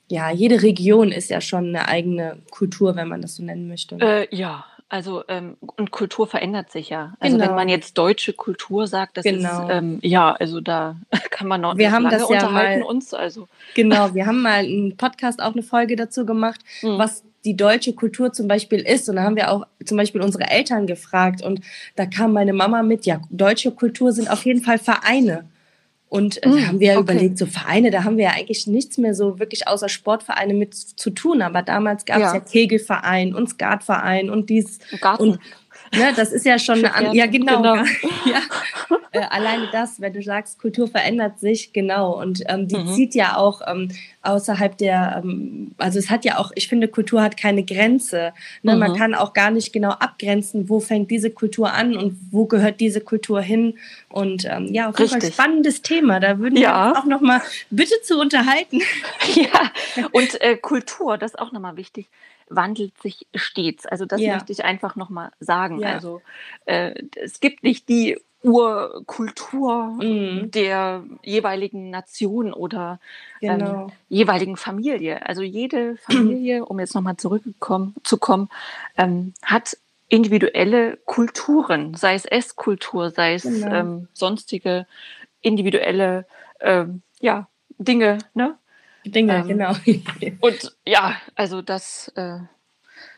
[0.08, 3.96] ja, jede Region ist ja schon eine eigene Kultur, wenn man das so nennen möchte.
[4.00, 7.14] Äh, ja, also ähm, und Kultur verändert sich ja.
[7.18, 7.48] Also genau.
[7.48, 9.62] wenn man jetzt deutsche Kultur sagt, das genau.
[9.62, 10.96] ist ähm, ja, also da
[11.30, 13.14] kann man noch wir haben lange das ja unterhalten mal, uns.
[13.14, 16.98] Also genau, wir haben mal einen Podcast auch eine Folge dazu gemacht, mhm.
[16.98, 19.08] was die deutsche Kultur zum Beispiel ist.
[19.08, 21.60] Und da haben wir auch zum Beispiel unsere Eltern gefragt und
[21.96, 25.44] da kam meine Mama mit, ja, deutsche Kultur sind auf jeden Fall Vereine.
[26.12, 27.00] Und äh, da hm, haben wir okay.
[27.00, 30.74] überlegt, so Vereine, da haben wir ja eigentlich nichts mehr so wirklich außer Sportvereine mit
[30.74, 31.40] zu tun.
[31.40, 32.34] Aber damals gab es ja.
[32.34, 34.78] ja Kegelverein und Skatverein und dies
[35.18, 35.38] und
[35.94, 37.14] Ne, das ist ja schon eine andere.
[37.14, 37.56] Ja, genau.
[37.56, 37.74] genau.
[38.24, 38.40] ja.
[39.12, 42.18] Äh, alleine das, wenn du sagst, Kultur verändert sich, genau.
[42.18, 42.94] Und ähm, die mhm.
[42.94, 43.88] zieht ja auch ähm,
[44.22, 48.32] außerhalb der, ähm, also es hat ja auch, ich finde, Kultur hat keine Grenze.
[48.62, 48.72] Ne?
[48.72, 48.78] Mhm.
[48.78, 52.80] Man kann auch gar nicht genau abgrenzen, wo fängt diese Kultur an und wo gehört
[52.80, 53.74] diese Kultur hin.
[54.08, 56.20] Und ähm, ja, auf jeden Fall spannendes Thema.
[56.20, 56.92] Da würden ja.
[56.92, 58.80] wir auch noch mal bitte zu unterhalten.
[59.34, 59.70] ja,
[60.12, 62.08] und äh, Kultur, das ist auch nochmal wichtig
[62.48, 63.86] wandelt sich stets.
[63.86, 64.34] Also das ja.
[64.34, 65.80] möchte ich einfach nochmal sagen.
[65.80, 65.92] Ja.
[65.92, 66.22] Also
[66.66, 70.50] äh, es gibt nicht die Urkultur mm.
[70.50, 72.98] der jeweiligen Nation oder
[73.40, 73.82] ähm, genau.
[73.84, 75.24] ähm, jeweiligen Familie.
[75.26, 78.48] Also jede Familie, um jetzt nochmal zurückzukommen, zu kommen,
[78.96, 79.76] ähm, hat
[80.08, 83.74] individuelle Kulturen, sei es Esskultur, sei es genau.
[83.74, 84.86] ähm, sonstige
[85.40, 86.26] individuelle
[86.60, 88.56] ähm, ja, Dinge, ne?
[89.04, 89.74] Dinge, ähm, genau.
[90.40, 92.38] und ja, also das, äh,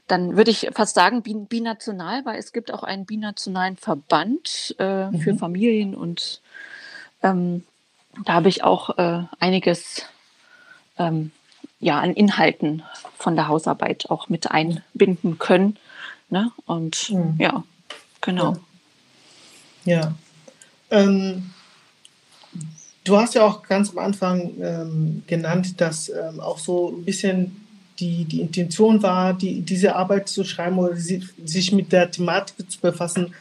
[0.07, 5.21] dann würde ich fast sagen, binational, weil es gibt auch einen binationalen Verband äh, mhm.
[5.21, 6.41] für Familien und
[7.23, 7.65] ähm,
[8.25, 10.07] da habe ich auch äh, einiges
[10.99, 11.33] ähm,
[11.81, 12.83] ja, an Inhalten
[13.19, 15.77] von der Hausarbeit auch mit einbinden können.
[16.31, 16.51] Ne?
[16.67, 17.37] Und mhm.
[17.39, 17.65] ja,
[18.21, 18.57] genau.
[19.85, 20.01] Ja.
[20.01, 20.15] ja.
[20.91, 21.51] Ähm,
[23.05, 27.65] Du hast ja auch ganz am Anfang ähm, genannt, dass ähm, auch so ein bisschen
[28.01, 32.71] die, die Intention war, die, diese Arbeit zu schreiben oder sie, sich mit der Thematik
[32.71, 33.35] zu befassen,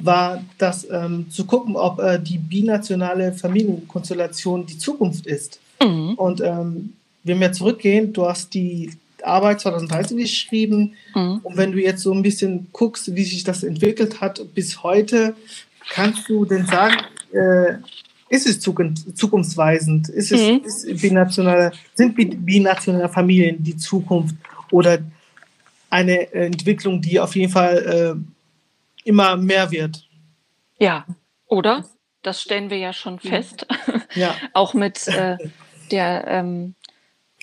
[0.00, 5.60] war das ähm, zu gucken, ob äh, die binationale Familienkonstellation die Zukunft ist.
[5.80, 6.14] Mhm.
[6.14, 8.90] Und ähm, wenn wir zurückgehen, du hast die
[9.22, 11.40] Arbeit 2013 geschrieben mhm.
[11.42, 15.34] und wenn du jetzt so ein bisschen guckst, wie sich das entwickelt hat bis heute,
[15.90, 16.96] kannst du denn sagen,
[17.32, 17.74] äh,
[18.34, 20.08] ist es zukunftsweisend?
[20.08, 20.64] Ist es mhm.
[20.64, 24.34] ist binationale, sind binationale Familien die Zukunft
[24.72, 24.98] oder
[25.88, 27.76] eine Entwicklung, die auf jeden Fall
[28.16, 30.08] äh, immer mehr wird?
[30.80, 31.06] Ja,
[31.46, 31.84] oder?
[32.22, 33.66] Das stellen wir ja schon fest.
[34.16, 34.36] Ja.
[34.52, 35.36] Auch mit äh,
[35.90, 36.76] der, ähm,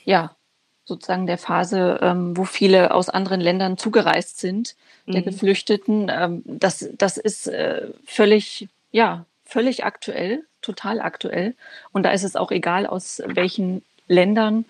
[0.05, 0.37] ja,
[0.85, 5.25] sozusagen der Phase, ähm, wo viele aus anderen Ländern zugereist sind, der mhm.
[5.25, 6.09] Geflüchteten.
[6.09, 11.55] Ähm, das, das ist äh, völlig, ja, völlig aktuell total aktuell.
[11.91, 14.65] Und da ist es auch egal, aus welchen Ländern.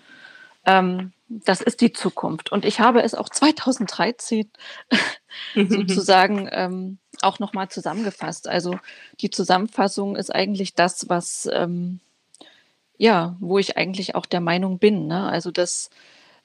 [0.64, 2.52] Ähm, das ist die Zukunft.
[2.52, 4.50] Und ich habe es auch 2013
[5.54, 8.48] sozusagen ähm, auch nochmal zusammengefasst.
[8.48, 8.78] Also
[9.20, 12.00] die Zusammenfassung ist eigentlich das, was, ähm,
[12.98, 15.06] ja, wo ich eigentlich auch der Meinung bin.
[15.06, 15.26] Ne?
[15.26, 15.90] Also dass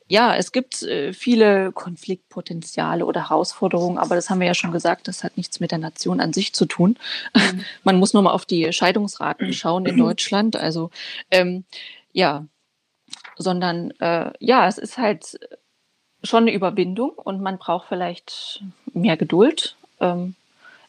[0.07, 5.07] ja, es gibt äh, viele Konfliktpotenziale oder Herausforderungen, aber das haben wir ja schon gesagt,
[5.07, 6.97] das hat nichts mit der Nation an sich zu tun.
[7.35, 7.65] Mhm.
[7.83, 10.55] Man muss nur mal auf die Scheidungsraten schauen in Deutschland.
[10.55, 10.91] Also
[11.31, 11.65] ähm,
[12.13, 12.45] ja,
[13.37, 15.39] sondern äh, ja, es ist halt
[16.23, 20.35] schon eine Überwindung und man braucht vielleicht mehr Geduld ähm,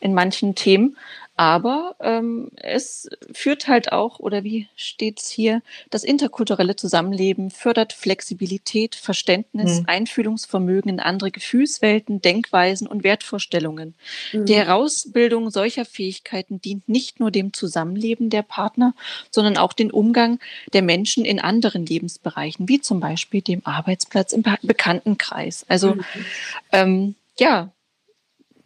[0.01, 0.97] in manchen Themen.
[1.39, 8.97] Aber ähm, es führt halt auch, oder wie steht's hier, das interkulturelle Zusammenleben fördert Flexibilität,
[8.97, 9.85] Verständnis, mhm.
[9.87, 13.95] Einfühlungsvermögen in andere Gefühlswelten, Denkweisen und Wertvorstellungen.
[14.33, 14.47] Mhm.
[14.47, 18.93] Die Herausbildung solcher Fähigkeiten dient nicht nur dem Zusammenleben der Partner,
[19.31, 20.41] sondern auch den Umgang
[20.73, 25.65] der Menschen in anderen Lebensbereichen, wie zum Beispiel dem Arbeitsplatz im Bekanntenkreis.
[25.69, 26.05] Also mhm.
[26.73, 27.71] ähm, ja,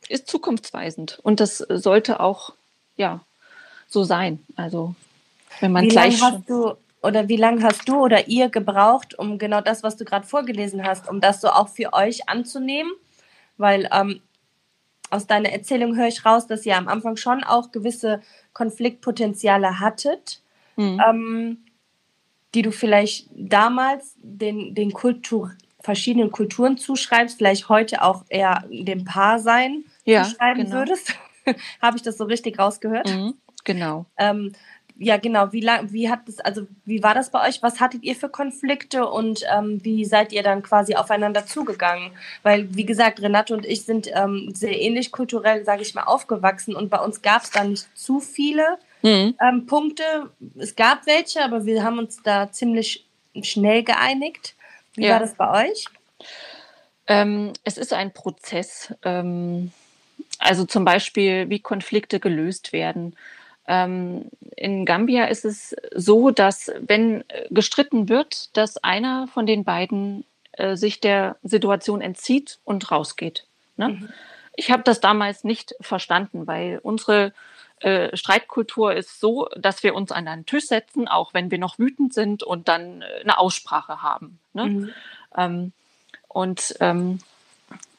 [0.08, 2.54] ist zukunftsweisend und das sollte auch
[2.96, 3.20] ja,
[3.88, 4.40] so sein.
[4.56, 4.94] Also
[5.60, 6.20] wenn man wie gleich.
[6.20, 9.96] Lang hast du, oder wie lange hast du oder ihr gebraucht, um genau das, was
[9.96, 12.92] du gerade vorgelesen hast, um das so auch für euch anzunehmen?
[13.56, 14.20] Weil ähm,
[15.10, 20.40] aus deiner Erzählung höre ich raus, dass ihr am Anfang schon auch gewisse Konfliktpotenziale hattet,
[20.76, 21.00] mhm.
[21.06, 21.64] ähm,
[22.54, 29.04] die du vielleicht damals den, den Kultur, verschiedenen Kulturen zuschreibst, vielleicht heute auch eher dem
[29.04, 30.76] Paarsein ja, zuschreiben genau.
[30.76, 31.14] würdest.
[31.82, 33.08] Habe ich das so richtig rausgehört?
[33.08, 34.06] Mhm, genau.
[34.16, 34.52] Ähm,
[34.98, 35.52] ja, genau.
[35.52, 37.62] Wie lang, wie hat das, also wie war das bei euch?
[37.62, 42.12] Was hattet ihr für Konflikte und ähm, wie seid ihr dann quasi aufeinander zugegangen?
[42.42, 46.76] Weil, wie gesagt, Renate und ich sind ähm, sehr ähnlich kulturell, sage ich mal, aufgewachsen
[46.76, 49.34] und bei uns gab es da nicht zu viele mhm.
[49.40, 50.04] ähm, Punkte.
[50.56, 53.06] Es gab welche, aber wir haben uns da ziemlich
[53.42, 54.54] schnell geeinigt.
[54.94, 55.12] Wie ja.
[55.12, 55.86] war das bei euch?
[57.06, 58.94] Ähm, es ist ein Prozess.
[59.04, 59.72] Ähm,
[60.38, 63.16] also zum Beispiel, wie Konflikte gelöst werden.
[63.66, 70.24] Ähm, in Gambia ist es so, dass wenn gestritten wird, dass einer von den beiden
[70.52, 73.46] äh, sich der Situation entzieht und rausgeht.
[73.76, 73.88] Ne?
[73.88, 74.08] Mhm.
[74.54, 77.32] Ich habe das damals nicht verstanden, weil unsere
[77.80, 81.78] äh, Streitkultur ist so, dass wir uns an einen Tisch setzen, auch wenn wir noch
[81.78, 84.38] wütend sind und dann äh, eine Aussprache haben.
[84.52, 84.66] Ne?
[84.66, 84.90] Mhm.
[85.36, 85.72] Ähm,
[86.28, 87.18] und ähm,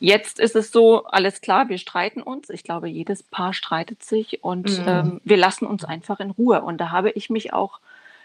[0.03, 2.49] Jetzt ist es so, alles klar, wir streiten uns.
[2.49, 4.85] Ich glaube, jedes Paar streitet sich und mhm.
[4.85, 6.61] ähm, wir lassen uns einfach in Ruhe.
[6.61, 7.79] Und da habe ich mich auch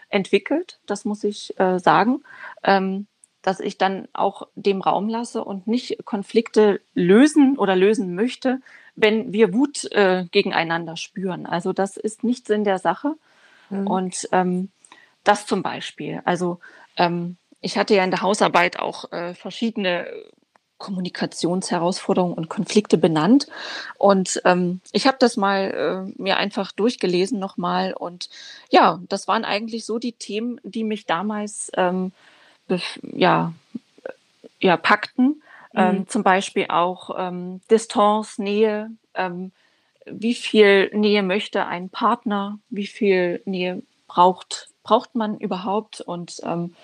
[0.09, 2.21] entwickelt, das muss ich äh, sagen,
[2.65, 3.07] ähm,
[3.43, 8.59] dass ich dann auch dem Raum lasse und nicht Konflikte lösen oder lösen möchte,
[8.97, 11.45] wenn wir Wut äh, gegeneinander spüren.
[11.45, 13.13] Also das ist nicht Sinn der Sache.
[13.69, 13.87] Mhm.
[13.87, 14.69] Und ähm,
[15.23, 16.21] das zum Beispiel.
[16.25, 16.59] Also
[16.97, 20.07] ähm, ich hatte ja in der Hausarbeit auch äh, verschiedene
[20.79, 23.47] Kommunikationsherausforderungen und Konflikte benannt.
[23.97, 27.93] Und ähm, ich habe das mal äh, mir einfach durchgelesen nochmal.
[27.93, 28.29] Und
[28.69, 32.11] ja, das waren eigentlich so die Themen, die mich damals ähm,
[33.03, 33.53] ja,
[34.59, 35.43] ja, packten.
[35.75, 36.07] Ähm, mhm.
[36.07, 39.51] zum Beispiel auch ähm, Distanz, Nähe, ähm,
[40.07, 46.75] wie viel Nähe möchte ein Partner, wie viel Nähe braucht, braucht man überhaupt und ähm,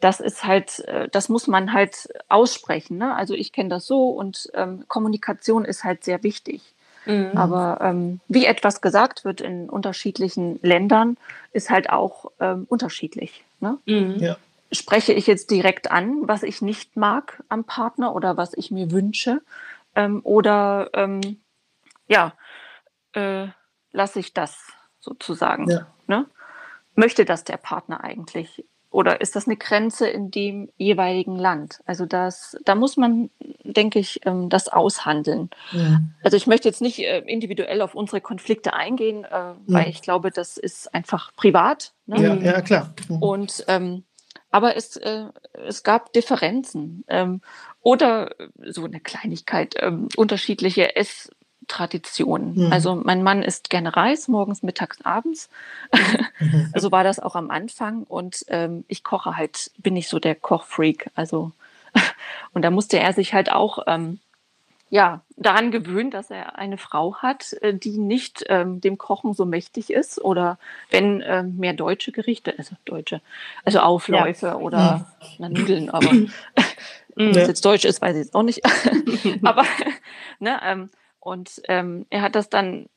[0.00, 2.98] das ist halt, äh, das muss man halt aussprechen.
[2.98, 3.14] Ne?
[3.14, 6.74] Also ich kenne das so und ähm, Kommunikation ist halt sehr wichtig.
[7.06, 7.32] Mhm.
[7.34, 11.16] Aber ähm, wie etwas gesagt wird in unterschiedlichen Ländern,
[11.52, 13.44] ist halt auch ähm, unterschiedlich.
[13.60, 13.78] Ne?
[13.86, 14.16] Mhm.
[14.18, 14.36] Ja.
[14.72, 18.90] Spreche ich jetzt direkt an, was ich nicht mag am Partner oder was ich mir
[18.90, 19.42] wünsche?
[19.96, 21.40] Ähm, oder ähm,
[22.06, 22.34] ja,
[23.14, 23.48] äh,
[23.92, 24.58] lasse ich das
[25.00, 25.68] sozusagen?
[25.68, 25.86] Ja.
[26.06, 26.26] Ne?
[26.94, 28.64] Möchte das der Partner eigentlich?
[28.90, 31.80] Oder ist das eine Grenze in dem jeweiligen Land?
[31.86, 33.30] Also das, da muss man,
[33.62, 35.50] denke ich, ähm, das aushandeln.
[35.70, 36.00] Ja.
[36.24, 39.56] Also ich möchte jetzt nicht äh, individuell auf unsere Konflikte eingehen, äh, ja.
[39.66, 41.92] weil ich glaube, das ist einfach privat.
[42.06, 42.22] Ne?
[42.22, 42.92] Ja, ja, klar.
[43.08, 43.22] Mhm.
[43.22, 44.04] Und ähm,
[44.50, 47.40] aber es, äh, es gab Differenzen ähm,
[47.82, 48.34] oder
[48.66, 51.30] so eine Kleinigkeit, ähm, unterschiedliche Ess
[51.70, 52.54] Tradition.
[52.56, 52.72] Mhm.
[52.72, 55.48] Also mein Mann isst gerne Reis, morgens, mittags, abends.
[56.40, 56.70] Mhm.
[56.74, 58.02] also war das auch am Anfang.
[58.02, 61.10] Und ähm, ich koche halt, bin ich so der Kochfreak.
[61.14, 61.52] Also
[62.52, 64.18] und da musste er sich halt auch ähm,
[64.90, 69.44] ja daran gewöhnen, dass er eine Frau hat, äh, die nicht ähm, dem Kochen so
[69.46, 70.58] mächtig ist oder
[70.90, 73.20] wenn ähm, mehr deutsche Gerichte, also deutsche,
[73.64, 74.56] also Aufläufe ja.
[74.56, 75.26] oder mhm.
[75.38, 76.10] na, Nudeln, aber
[77.14, 78.62] wenn es jetzt deutsch ist, weiß ich es auch nicht.
[79.44, 79.64] aber
[80.40, 82.88] ne, ähm, und ähm, er hat das dann,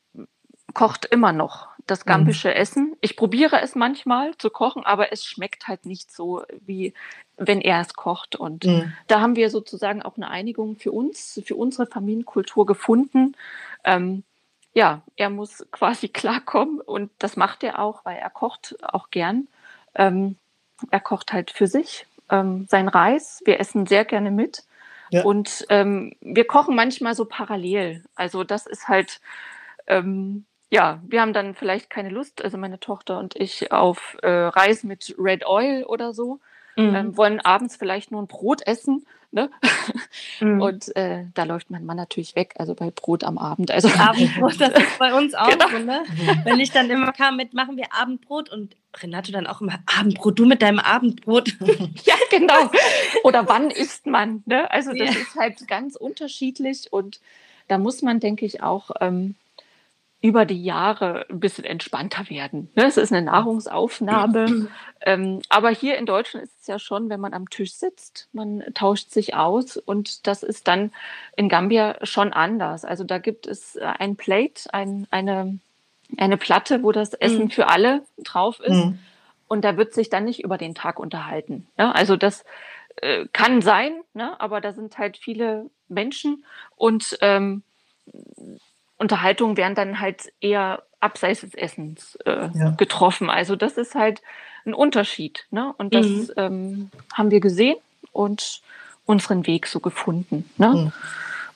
[0.73, 2.55] kocht immer noch das gambische mhm.
[2.55, 2.95] Essen.
[3.01, 6.93] Ich probiere es manchmal zu kochen, aber es schmeckt halt nicht so, wie
[7.37, 8.35] wenn er es kocht.
[8.35, 8.93] Und mhm.
[9.07, 13.35] da haben wir sozusagen auch eine Einigung für uns, für unsere Familienkultur gefunden.
[13.83, 14.23] Ähm,
[14.73, 19.47] ja, er muss quasi klarkommen und das macht er auch, weil er kocht auch gern.
[19.95, 20.37] Ähm,
[20.89, 23.41] er kocht halt für sich ähm, sein Reis.
[23.45, 24.63] Wir essen sehr gerne mit.
[25.13, 25.23] Ja.
[25.23, 28.03] Und ähm, wir kochen manchmal so parallel.
[28.15, 29.21] Also das ist halt,
[29.85, 34.27] ähm, ja, wir haben dann vielleicht keine Lust, also meine Tochter und ich, auf äh,
[34.27, 36.39] Reis mit Red Oil oder so.
[36.75, 36.95] Mhm.
[36.95, 39.05] Ähm, wollen abends vielleicht nur ein Brot essen.
[39.33, 39.49] Ne?
[40.39, 40.61] Mhm.
[40.61, 43.71] Und äh, da läuft mein Mann natürlich weg, also bei Brot am Abend.
[43.71, 45.69] Also Abendbrot, das ist bei uns auch genau.
[45.69, 46.03] so, ne?
[46.43, 50.37] Wenn ich dann immer kam mit, machen wir Abendbrot und Renato dann auch immer Abendbrot,
[50.37, 51.55] du mit deinem Abendbrot.
[52.05, 52.69] ja, genau.
[53.23, 54.43] Oder wann isst man?
[54.45, 54.69] Ne?
[54.69, 55.21] Also das ja.
[55.21, 57.19] ist halt ganz unterschiedlich und
[57.67, 59.33] da muss man, denke ich, auch ähm,
[60.23, 62.71] über die Jahre ein bisschen entspannter werden.
[62.75, 62.85] Ne?
[62.85, 64.69] Es ist eine Nahrungsaufnahme.
[65.01, 68.63] ähm, aber hier in Deutschland ist es ja schon, wenn man am Tisch sitzt, man
[68.73, 70.91] tauscht sich aus und das ist dann
[71.35, 72.85] in Gambia schon anders.
[72.85, 75.59] Also da gibt es ein Plate, ein, eine
[76.17, 77.49] eine Platte, wo das Essen mhm.
[77.49, 78.85] für alle drauf ist.
[78.85, 78.99] Mhm.
[79.47, 81.67] Und da wird sich dann nicht über den Tag unterhalten.
[81.77, 82.43] Ja, also das
[82.97, 84.39] äh, kann sein, ne?
[84.39, 87.63] aber da sind halt viele Menschen und ähm,
[89.03, 92.69] Unterhaltungen werden dann halt eher abseits des Essens äh, ja.
[92.77, 93.29] getroffen.
[93.29, 94.21] Also das ist halt
[94.65, 95.45] ein Unterschied.
[95.51, 95.73] Ne?
[95.77, 96.29] Und das mhm.
[96.37, 97.75] ähm, haben wir gesehen
[98.13, 98.61] und
[99.05, 100.49] unseren Weg so gefunden.
[100.57, 100.69] Ne?
[100.69, 100.91] Mhm.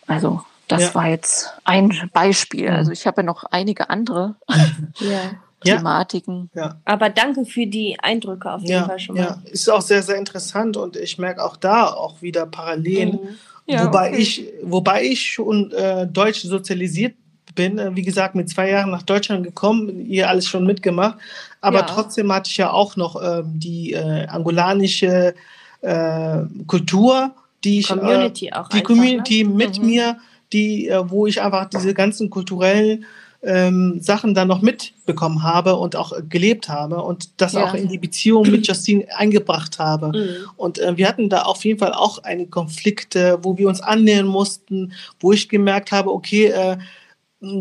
[0.07, 0.95] Also das ja.
[0.95, 2.67] war jetzt ein Beispiel.
[2.67, 4.35] Also ich habe ja noch einige andere
[4.99, 5.31] ja.
[5.63, 6.49] Thematiken.
[6.53, 6.81] Ja.
[6.83, 9.21] Aber danke für die Eindrücke auf jeden ja, Fall schon mal.
[9.21, 13.11] Ja, ist auch sehr, sehr interessant und ich merke auch da auch wieder Parallelen.
[13.11, 13.37] Mhm.
[13.69, 14.17] Ja, wobei, okay.
[14.17, 17.15] ich, wobei ich schon äh, deutsch sozialisiert
[17.57, 21.17] bin, äh, wie gesagt, mit zwei Jahren nach Deutschland gekommen, ihr alles schon mitgemacht.
[21.59, 25.35] Aber trotzdem hatte ich ja auch noch ähm, die äh, angolanische
[25.81, 27.31] äh, Kultur,
[27.65, 29.53] die ich, Community auch die einfach, Community ne?
[29.53, 29.85] mit mhm.
[29.85, 30.17] mir
[30.53, 33.05] die, äh, wo ich einfach diese ganzen kulturellen
[33.43, 37.63] ähm, Sachen dann noch mitbekommen habe und auch gelebt habe und das ja.
[37.63, 40.07] auch in die Beziehung mit Justine eingebracht habe.
[40.07, 40.49] Mhm.
[40.55, 44.27] Und äh, wir hatten da auf jeden Fall auch eine Konflikte, wo wir uns annähern
[44.27, 46.77] mussten, wo ich gemerkt habe, okay, äh,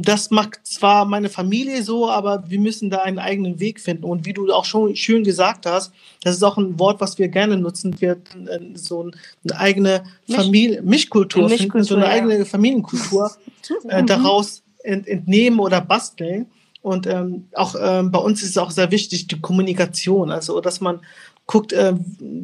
[0.02, 4.04] das macht zwar meine Familie so, aber wir müssen da einen eigenen Weg finden.
[4.04, 7.28] Und wie du auch schon schön gesagt hast, das ist auch ein Wort, was wir
[7.28, 8.00] gerne nutzen.
[8.00, 9.10] Wir äh, so
[9.44, 12.10] eine eigene Familie, Mischkultur, Mischkultur so eine ja.
[12.10, 13.30] eigene Familienkultur
[13.88, 14.06] äh, mhm.
[14.06, 16.46] daraus ent, entnehmen oder basteln.
[16.82, 20.30] Und ähm, auch ähm, bei uns ist es auch sehr wichtig, die Kommunikation.
[20.30, 21.00] Also, dass man
[21.46, 21.94] guckt, äh,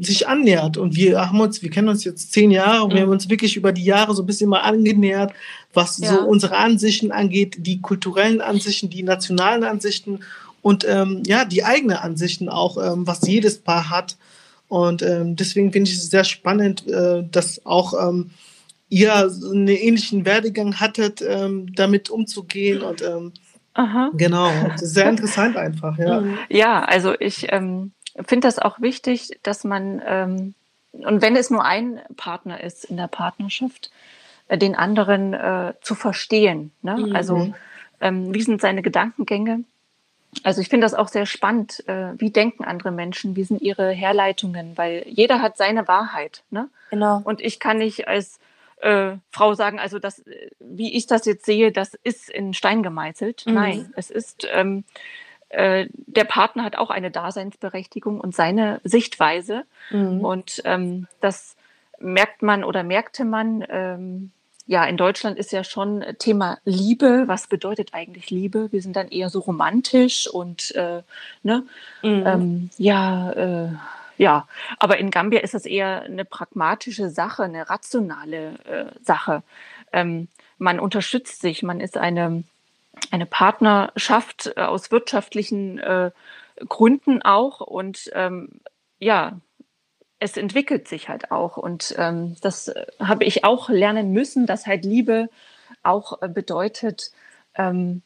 [0.00, 0.76] sich annähert.
[0.76, 2.94] Und wir haben uns, wir kennen uns jetzt zehn Jahre und mhm.
[2.94, 5.32] wir haben uns wirklich über die Jahre so ein bisschen mal angenähert,
[5.74, 6.14] was ja.
[6.14, 10.20] so unsere Ansichten angeht, die kulturellen Ansichten, die nationalen Ansichten
[10.62, 14.16] und ähm, ja, die eigenen Ansichten auch, ähm, was jedes Paar hat.
[14.68, 18.30] Und ähm, deswegen finde ich es sehr spannend, äh, dass auch ähm,
[18.88, 23.32] ihr einen ähnlichen Werdegang hattet, ähm, damit umzugehen und ähm,
[23.74, 24.10] Aha.
[24.14, 26.20] genau, sehr interessant einfach, ja.
[26.20, 26.38] Mhm.
[26.48, 27.92] Ja, also ich ähm,
[28.26, 30.54] finde das auch wichtig, dass man ähm,
[30.92, 33.90] und wenn es nur ein Partner ist in der Partnerschaft,
[34.48, 36.72] äh, den anderen äh, zu verstehen.
[36.82, 36.96] Ne?
[36.96, 37.16] Mhm.
[37.16, 37.54] Also
[38.00, 39.64] ähm, wie sind seine Gedankengänge?
[40.44, 41.86] Also ich finde das auch sehr spannend.
[41.88, 43.36] Äh, wie denken andere Menschen?
[43.36, 44.76] Wie sind ihre Herleitungen?
[44.76, 46.42] Weil jeder hat seine Wahrheit.
[46.50, 46.68] Ne?
[46.90, 47.20] Genau.
[47.24, 48.38] Und ich kann nicht als
[48.80, 50.22] äh, Frau sagen, also das,
[50.58, 53.44] wie ich das jetzt sehe, das ist in Stein gemeißelt.
[53.46, 53.54] Mhm.
[53.54, 54.84] Nein, es ist ähm,
[55.52, 59.64] äh, der Partner hat auch eine Daseinsberechtigung und seine Sichtweise.
[59.90, 60.24] Mhm.
[60.24, 61.56] Und ähm, das
[61.98, 63.64] merkt man oder merkte man.
[63.68, 64.30] Ähm,
[64.66, 67.24] ja, in Deutschland ist ja schon Thema Liebe.
[67.26, 68.70] Was bedeutet eigentlich Liebe?
[68.72, 71.02] Wir sind dann eher so romantisch und äh,
[71.42, 71.64] ne,
[72.02, 72.24] mhm.
[72.26, 73.68] ähm, ja, äh,
[74.16, 74.46] ja.
[74.78, 79.42] Aber in Gambia ist das eher eine pragmatische Sache, eine rationale äh, Sache.
[79.92, 82.44] Ähm, man unterstützt sich, man ist eine
[83.10, 86.10] eine Partnerschaft äh, aus wirtschaftlichen äh,
[86.68, 87.60] Gründen auch.
[87.60, 88.60] Und ähm,
[88.98, 89.38] ja,
[90.18, 91.56] es entwickelt sich halt auch.
[91.56, 95.28] Und ähm, das äh, habe ich auch lernen müssen, dass halt Liebe
[95.82, 97.10] auch äh, bedeutet,
[97.54, 98.02] ähm,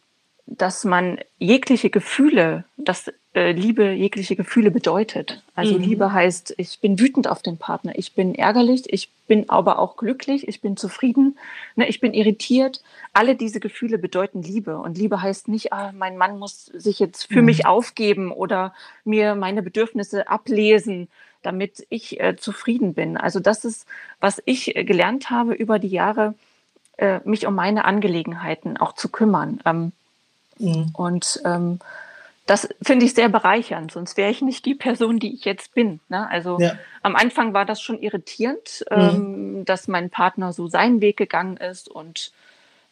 [0.46, 5.42] dass man jegliche Gefühle, dass äh, Liebe jegliche Gefühle bedeutet.
[5.54, 5.84] Also mhm.
[5.84, 9.96] Liebe heißt, ich bin wütend auf den Partner, ich bin ärgerlich, ich bin aber auch
[9.96, 11.38] glücklich, ich bin zufrieden,
[11.76, 12.82] ne, ich bin irritiert.
[13.12, 14.78] Alle diese Gefühle bedeuten Liebe.
[14.78, 17.46] Und Liebe heißt nicht, ah, mein Mann muss sich jetzt für mhm.
[17.46, 18.72] mich aufgeben oder
[19.04, 21.08] mir meine Bedürfnisse ablesen,
[21.42, 23.18] damit ich äh, zufrieden bin.
[23.18, 23.86] Also das ist,
[24.18, 26.34] was ich äh, gelernt habe über die Jahre,
[26.96, 29.60] äh, mich um meine Angelegenheiten auch zu kümmern.
[29.66, 29.92] Ähm,
[30.58, 30.90] Mhm.
[30.94, 31.78] Und ähm,
[32.46, 36.00] das finde ich sehr bereichernd, sonst wäre ich nicht die Person, die ich jetzt bin.
[36.08, 36.28] Ne?
[36.30, 36.74] Also ja.
[37.02, 38.96] am Anfang war das schon irritierend, mhm.
[38.96, 42.32] ähm, dass mein Partner so seinen Weg gegangen ist und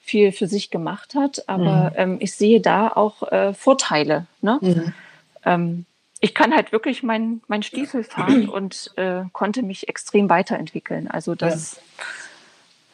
[0.01, 1.49] viel für sich gemacht hat.
[1.49, 1.97] Aber mhm.
[1.97, 4.27] ähm, ich sehe da auch äh, Vorteile.
[4.43, 4.59] Ne?
[4.61, 4.93] Mhm.
[5.45, 5.87] Ähm,
[6.19, 11.09] ich kann halt wirklich meinen mein Stiefel fahren und äh, konnte mich extrem weiterentwickeln.
[11.09, 11.83] Also das ja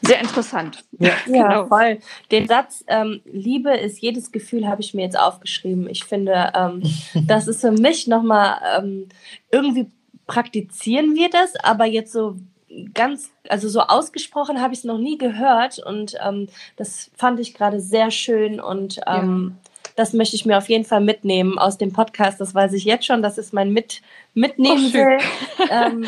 [0.03, 0.85] sehr interessant.
[0.99, 1.67] Ja, ja genau.
[1.67, 1.99] voll.
[2.31, 5.89] Den Satz, ähm, Liebe ist jedes Gefühl, habe ich mir jetzt aufgeschrieben.
[5.89, 6.83] Ich finde, ähm,
[7.27, 9.09] das ist für mich nochmal, ähm,
[9.51, 9.91] irgendwie
[10.27, 12.37] praktizieren wir das, aber jetzt so
[12.95, 17.55] ganz, also so ausgesprochen habe ich es noch nie gehört und ähm, das fand ich
[17.55, 19.93] gerade sehr schön und ähm, ja.
[19.97, 22.41] das möchte ich mir auf jeden Fall mitnehmen aus dem Podcast.
[22.41, 24.03] Das weiß ich jetzt schon, das ist mein Mit
[24.35, 25.65] Mitnehmen oh.
[25.71, 26.07] Ähm,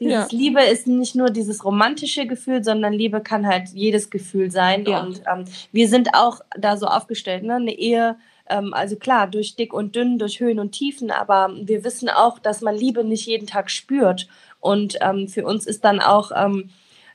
[0.00, 0.38] dieses ja.
[0.38, 4.84] Liebe ist nicht nur dieses romantische Gefühl, sondern Liebe kann halt jedes Gefühl sein.
[4.86, 5.02] Ja.
[5.02, 7.56] Und ähm, wir sind auch da so aufgestellt, ne?
[7.56, 8.16] Eine Ehe,
[8.48, 12.38] ähm, also klar, durch dick und dünn, durch Höhen und Tiefen, aber wir wissen auch,
[12.38, 14.28] dass man Liebe nicht jeden Tag spürt.
[14.60, 16.70] Und ähm, für uns ist dann auch ähm,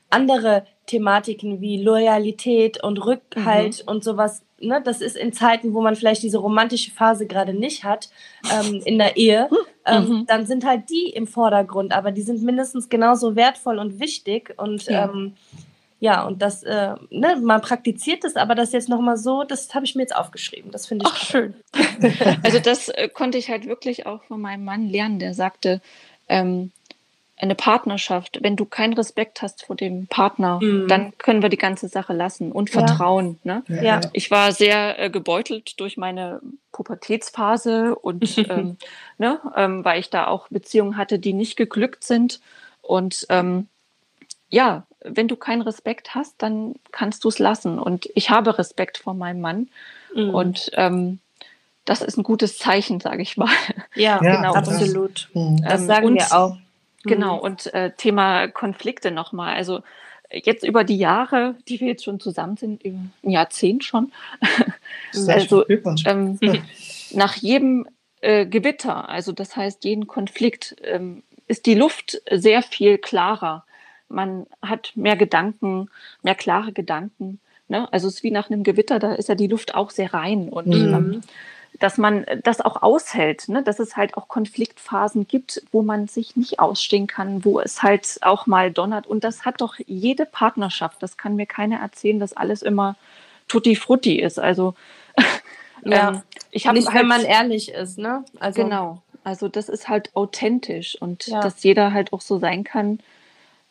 [0.10, 3.92] andere Thematiken wie Loyalität und Rückhalt mhm.
[3.92, 7.84] und sowas ne, das ist in Zeiten, wo man vielleicht diese romantische Phase gerade nicht
[7.84, 8.10] hat
[8.52, 9.50] ähm, in der Ehe,
[9.86, 10.26] ähm, mhm.
[10.28, 14.86] dann sind halt die im Vordergrund, aber die sind mindestens genauso wertvoll und wichtig und
[14.86, 15.06] ja.
[15.06, 15.34] Ähm,
[16.00, 19.86] ja, und das, äh, ne, man praktiziert das, aber das jetzt nochmal so, das habe
[19.86, 20.70] ich mir jetzt aufgeschrieben.
[20.70, 21.54] Das finde ich Ach, schön.
[22.44, 25.80] also das äh, konnte ich halt wirklich auch von meinem Mann lernen, der sagte,
[26.28, 26.72] ähm,
[27.44, 30.88] eine Partnerschaft, wenn du keinen Respekt hast vor dem Partner, mhm.
[30.88, 33.40] dann können wir die ganze Sache lassen und Vertrauen.
[33.44, 33.64] Ne?
[33.68, 34.02] Ja.
[34.14, 38.78] Ich war sehr äh, gebeutelt durch meine Pubertätsphase und ähm,
[39.18, 42.40] ne, ähm, weil ich da auch Beziehungen hatte, die nicht geglückt sind.
[42.82, 43.68] Und ähm,
[44.50, 47.78] ja, wenn du keinen Respekt hast, dann kannst du es lassen.
[47.78, 49.70] Und ich habe Respekt vor meinem Mann.
[50.16, 50.30] Mhm.
[50.30, 51.20] Und ähm,
[51.86, 53.50] das ist ein gutes Zeichen, sage ich mal.
[53.96, 54.54] Ja, ja genau.
[54.54, 55.30] Absolut.
[55.34, 55.62] Mhm.
[55.62, 56.58] Das sagen und, wir auch.
[57.04, 57.42] Genau, mhm.
[57.42, 59.56] und äh, Thema Konflikte nochmal.
[59.56, 59.82] Also
[60.32, 64.12] jetzt über die Jahre, die wir jetzt schon zusammen sind, über ein Jahrzehnt schon.
[65.28, 66.40] also ähm,
[67.12, 67.88] nach jedem
[68.22, 73.66] äh, Gewitter, also das heißt jeden Konflikt, ähm, ist die Luft sehr viel klarer.
[74.08, 75.90] Man hat mehr Gedanken,
[76.22, 77.40] mehr klare Gedanken.
[77.68, 77.92] Ne?
[77.92, 80.50] Also es ist wie nach einem Gewitter, da ist ja die Luft auch sehr rein
[80.50, 80.94] und mhm.
[80.94, 81.22] ähm,
[81.80, 83.64] dass man das auch aushält, ne?
[83.64, 88.20] dass es halt auch Konfliktphasen gibt, wo man sich nicht ausstehen kann, wo es halt
[88.22, 89.08] auch mal donnert.
[89.08, 91.02] Und das hat doch jede Partnerschaft.
[91.02, 92.96] Das kann mir keiner erzählen, dass alles immer
[93.48, 94.40] tutti frutti ist.
[94.40, 94.76] Also
[95.84, 96.22] ja, ähm,
[96.52, 98.24] ich habe nicht, halt, wenn man ehrlich ist, ne?
[98.40, 99.02] Also genau.
[99.24, 101.40] Also das ist halt authentisch und ja.
[101.40, 103.00] dass jeder halt auch so sein kann,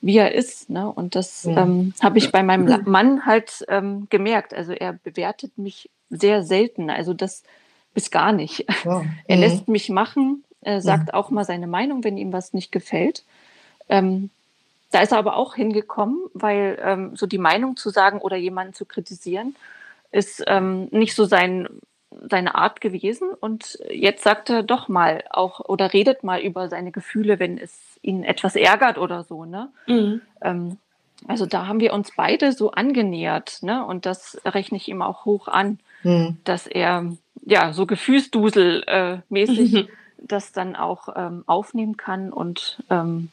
[0.01, 0.71] wie er ist.
[0.71, 0.91] Ne?
[0.91, 1.63] Und das ja.
[1.63, 4.55] ähm, habe ich bei meinem Mann halt ähm, gemerkt.
[4.55, 6.91] Also er bewertet mich sehr selten.
[6.91, 7.43] Also das
[7.95, 8.67] bis gar nicht.
[8.85, 9.05] Ja.
[9.27, 9.43] Er mhm.
[9.43, 11.15] lässt mich machen, er sagt mhm.
[11.15, 13.25] auch mal seine Meinung, wenn ihm was nicht gefällt.
[13.89, 14.31] Ähm,
[14.91, 18.75] da ist er aber auch hingekommen, weil ähm, so die Meinung zu sagen oder jemanden
[18.75, 19.57] zu kritisieren,
[20.11, 21.67] ist ähm, nicht so sein,
[22.31, 23.31] seine Art gewesen.
[23.41, 27.73] Und jetzt sagt er doch mal auch oder redet mal über seine Gefühle, wenn es
[28.03, 29.47] ihn etwas ärgert oder so.
[29.47, 29.69] Ne?
[29.87, 30.21] Mhm.
[30.43, 30.79] Ähm,
[31.27, 33.85] also da haben wir uns beide so angenähert, ne?
[33.87, 36.39] Und das rechne ich ihm auch hoch an, mhm.
[36.45, 37.13] dass er
[37.45, 39.87] ja so Gefühlsdusel-mäßig äh,
[40.19, 43.31] das dann auch ähm, aufnehmen kann und ähm,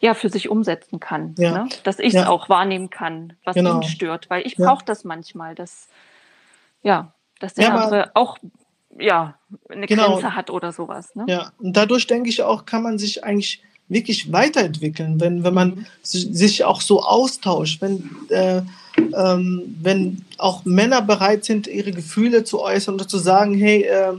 [0.00, 1.64] ja für sich umsetzen kann, ja.
[1.64, 1.68] ne?
[1.84, 2.28] dass ich es ja.
[2.28, 3.76] auch wahrnehmen kann, was genau.
[3.76, 4.66] ihn stört, weil ich ja.
[4.66, 5.88] brauche das manchmal, dass
[6.82, 8.38] ja, dass der andere auch
[8.98, 9.38] ja
[9.68, 10.12] eine genau.
[10.12, 11.14] Grenze hat oder sowas.
[11.14, 11.24] Ne?
[11.28, 15.68] Ja, und dadurch denke ich auch, kann man sich eigentlich wirklich weiterentwickeln, wenn, wenn man
[15.70, 15.86] mhm.
[16.02, 18.62] sich auch so austauscht, wenn, äh,
[19.16, 24.14] ähm, wenn auch Männer bereit sind, ihre Gefühle zu äußern oder zu sagen, hey, äh,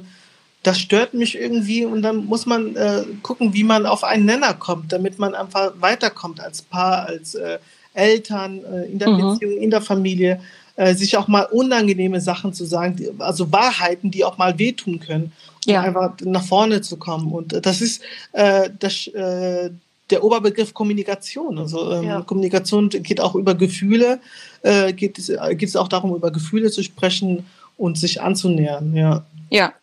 [0.64, 4.54] das stört mich irgendwie und dann muss man äh, gucken, wie man auf einen Nenner
[4.54, 7.60] kommt, damit man einfach weiterkommt als Paar, als äh,
[7.94, 9.34] Eltern, äh, in der mhm.
[9.34, 10.42] Beziehung, in der Familie,
[10.76, 15.00] äh, sich auch mal unangenehme Sachen zu sagen, die, also Wahrheiten, die auch mal wehtun
[15.00, 15.32] können,
[15.66, 15.82] um ja.
[15.82, 17.32] einfach nach vorne zu kommen.
[17.32, 18.02] Und das ist
[18.34, 19.72] äh, das, äh,
[20.10, 21.58] der Oberbegriff Kommunikation.
[21.58, 22.22] Also ähm, ja.
[22.22, 24.20] Kommunikation geht auch über Gefühle,
[24.62, 27.46] äh, geht, es, geht es auch darum, über Gefühle zu sprechen
[27.78, 28.94] und sich anzunähern.
[28.96, 29.26] Ja.
[29.50, 29.74] Ja,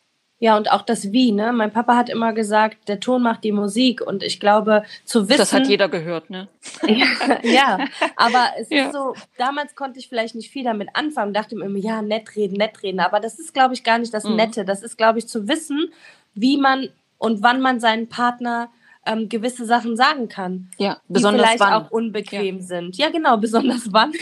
[0.44, 1.54] ja, und auch das Wie, ne?
[1.54, 4.02] Mein Papa hat immer gesagt, der Ton macht die Musik.
[4.02, 5.38] Und ich glaube, zu wissen.
[5.38, 6.48] Das hat jeder gehört, ne?
[6.86, 7.78] ja, ja,
[8.16, 8.84] aber es ja.
[8.84, 12.36] ist so, damals konnte ich vielleicht nicht viel damit anfangen, dachte mir immer, ja, nett
[12.36, 13.00] reden, nett reden.
[13.00, 14.36] Aber das ist, glaube ich, gar nicht das mhm.
[14.36, 14.66] Nette.
[14.66, 15.90] Das ist, glaube ich, zu wissen,
[16.34, 18.68] wie man und wann man seinen Partner
[19.06, 21.84] ähm, gewisse Sachen sagen kann, ja, besonders die vielleicht wann.
[21.84, 22.62] auch unbequem ja.
[22.62, 22.96] sind.
[22.96, 24.12] Ja, genau, besonders wann.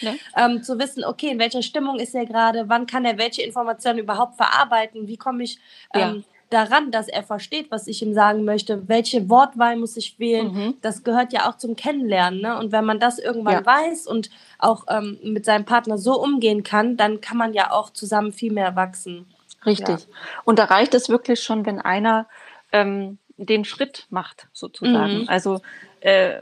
[0.00, 0.14] Ja.
[0.36, 3.98] ähm, zu wissen, okay, in welcher Stimmung ist er gerade, wann kann er welche Informationen
[3.98, 5.58] überhaupt verarbeiten, wie komme ich
[5.94, 10.52] ähm, daran, dass er versteht, was ich ihm sagen möchte, welche Wortwahl muss ich wählen,
[10.52, 10.74] mhm.
[10.82, 12.40] das gehört ja auch zum Kennenlernen.
[12.40, 12.58] Ne?
[12.58, 16.96] Und wenn man das irgendwann weiß und auch ähm, mit seinem Partner so umgehen kann,
[16.96, 19.26] dann kann man ja auch zusammen viel mehr wachsen.
[19.64, 20.08] Richtig.
[20.44, 22.26] Und da reicht es wirklich schon, wenn einer
[22.72, 25.22] ähm, den Schritt macht, sozusagen.
[25.22, 25.28] Mhm.
[25.28, 25.60] Also
[26.00, 26.40] äh,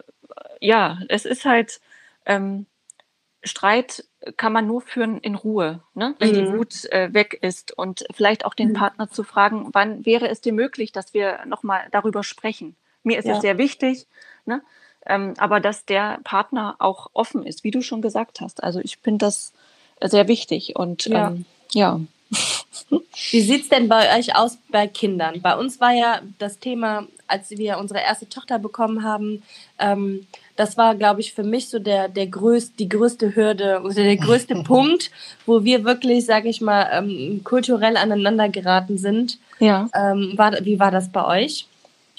[0.60, 1.80] ja, es ist halt,
[2.26, 2.66] ähm,
[3.44, 4.04] Streit
[4.36, 6.14] kann man nur führen in Ruhe, ne?
[6.18, 6.34] wenn mhm.
[6.34, 8.74] die Wut äh, weg ist und vielleicht auch den mhm.
[8.74, 12.74] Partner zu fragen, wann wäre es dir möglich, dass wir nochmal darüber sprechen.
[13.04, 13.36] Mir ist ja.
[13.36, 14.06] es sehr wichtig,
[14.44, 14.62] ne?
[15.06, 18.62] ähm, aber dass der Partner auch offen ist, wie du schon gesagt hast.
[18.62, 19.52] Also ich finde das
[20.02, 21.28] sehr wichtig und ja.
[21.28, 22.00] Ähm, ja.
[23.30, 25.40] Wie sieht es denn bei euch aus bei Kindern?
[25.40, 29.42] Bei uns war ja das Thema, als wir unsere erste Tochter bekommen haben,
[29.78, 33.94] ähm, das war, glaube ich, für mich so der, der größt, die größte Hürde oder
[33.94, 35.12] der größte Punkt,
[35.46, 39.38] wo wir wirklich, sage ich mal, ähm, kulturell aneinander geraten sind.
[39.60, 39.88] Ja.
[39.94, 41.68] Ähm, war, wie war das bei euch?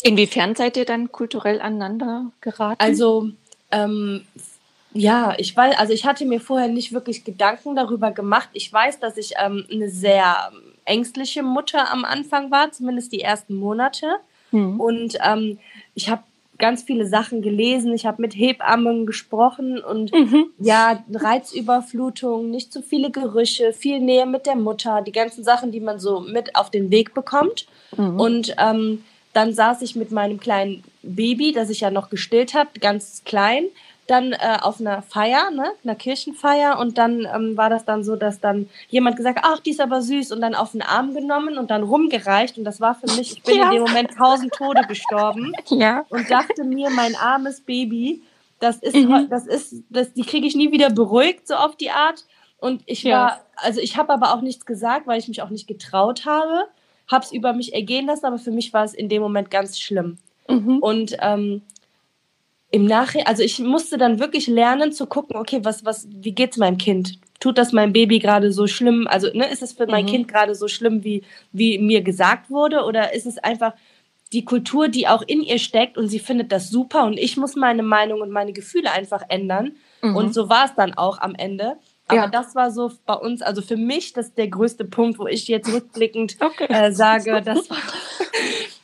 [0.03, 2.81] Inwiefern seid ihr dann kulturell aneinander geraten?
[2.81, 3.29] Also
[3.71, 4.25] ähm,
[4.93, 8.49] ja, ich weiß, also ich hatte mir vorher nicht wirklich Gedanken darüber gemacht.
[8.53, 10.51] Ich weiß, dass ich ähm, eine sehr
[10.85, 14.07] ängstliche Mutter am Anfang war, zumindest die ersten Monate.
[14.51, 14.79] Mhm.
[14.79, 15.59] Und ähm,
[15.93, 16.23] ich habe
[16.57, 17.93] ganz viele Sachen gelesen.
[17.93, 20.47] Ich habe mit Hebammen gesprochen und mhm.
[20.57, 25.79] ja, Reizüberflutung, nicht zu viele Gerüche, viel Nähe mit der Mutter, die ganzen Sachen, die
[25.79, 27.67] man so mit auf den Weg bekommt.
[27.95, 28.19] Mhm.
[28.19, 32.71] Und ähm, dann saß ich mit meinem kleinen Baby, das ich ja noch gestillt habe,
[32.79, 33.65] ganz klein
[34.09, 38.15] dann äh, auf einer Feier, ne, einer Kirchenfeier und dann ähm, war das dann so,
[38.15, 41.13] dass dann jemand gesagt hat, ach, die ist aber süß und dann auf den Arm
[41.13, 43.65] genommen und dann rumgereicht und das war für mich, ich bin ja.
[43.65, 46.05] in dem Moment tausend Tode gestorben ja.
[46.09, 48.21] und dachte mir, mein armes Baby,
[48.59, 49.27] das ist, mhm.
[49.29, 52.25] das ist, das, die kriege ich nie wieder beruhigt, so auf die Art.
[52.59, 53.39] Und ich war, ja.
[53.55, 56.65] also ich habe aber auch nichts gesagt, weil ich mich auch nicht getraut habe,
[57.07, 59.79] habe es über mich ergehen lassen, aber für mich war es in dem Moment ganz
[59.79, 60.17] schlimm.
[60.47, 60.79] Mhm.
[60.79, 61.61] Und ähm,
[62.71, 66.57] im Nachhinein, also ich musste dann wirklich lernen zu gucken, okay, was, was, wie geht's
[66.57, 67.19] meinem Kind?
[67.39, 69.07] Tut das mein Baby gerade so schlimm?
[69.09, 69.91] Also, ne, ist es für mhm.
[69.91, 72.83] mein Kind gerade so schlimm, wie, wie mir gesagt wurde?
[72.83, 73.73] Oder ist es einfach
[74.31, 77.55] die Kultur, die auch in ihr steckt und sie findet das super und ich muss
[77.55, 79.71] meine Meinung und meine Gefühle einfach ändern?
[80.03, 80.15] Mhm.
[80.15, 81.77] Und so war es dann auch am Ende.
[82.07, 82.27] Aber ja.
[82.27, 85.47] das war so bei uns, also für mich, das ist der größte Punkt, wo ich
[85.47, 86.65] jetzt rückblickend okay.
[86.69, 87.77] äh, sage, das war,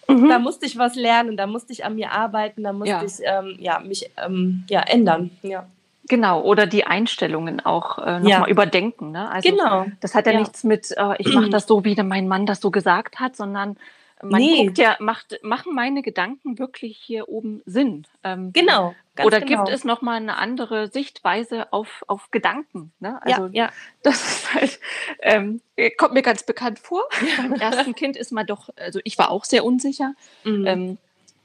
[0.08, 0.30] Mhm.
[0.30, 3.04] Da musste ich was lernen, da musste ich an mir arbeiten, da musste ja.
[3.04, 5.32] ich ähm, ja, mich ähm, ja, ändern.
[5.42, 5.68] Ja.
[6.08, 8.48] Genau, oder die Einstellungen auch äh, nochmal ja.
[8.48, 9.12] überdenken.
[9.12, 9.30] Ne?
[9.30, 9.88] Also, genau.
[10.02, 10.40] Das hat ja, ja.
[10.40, 13.78] nichts mit, äh, ich mache das so, wie mein Mann das so gesagt hat, sondern
[14.22, 14.66] man nee.
[14.66, 18.06] guckt ja, macht, machen meine Gedanken wirklich hier oben Sinn?
[18.24, 18.94] Ähm, genau.
[19.24, 19.64] Oder genau.
[19.64, 22.92] gibt es nochmal eine andere Sichtweise auf, auf Gedanken?
[23.00, 23.20] Ne?
[23.22, 23.70] Also ja, ja.
[24.04, 24.80] das ist halt,
[25.22, 25.62] ähm,
[25.98, 27.04] kommt mir ganz bekannt vor.
[27.38, 30.14] Beim ersten Kind ist man doch, also ich war auch sehr unsicher.
[30.44, 30.68] Mhm.
[30.68, 30.98] Ähm,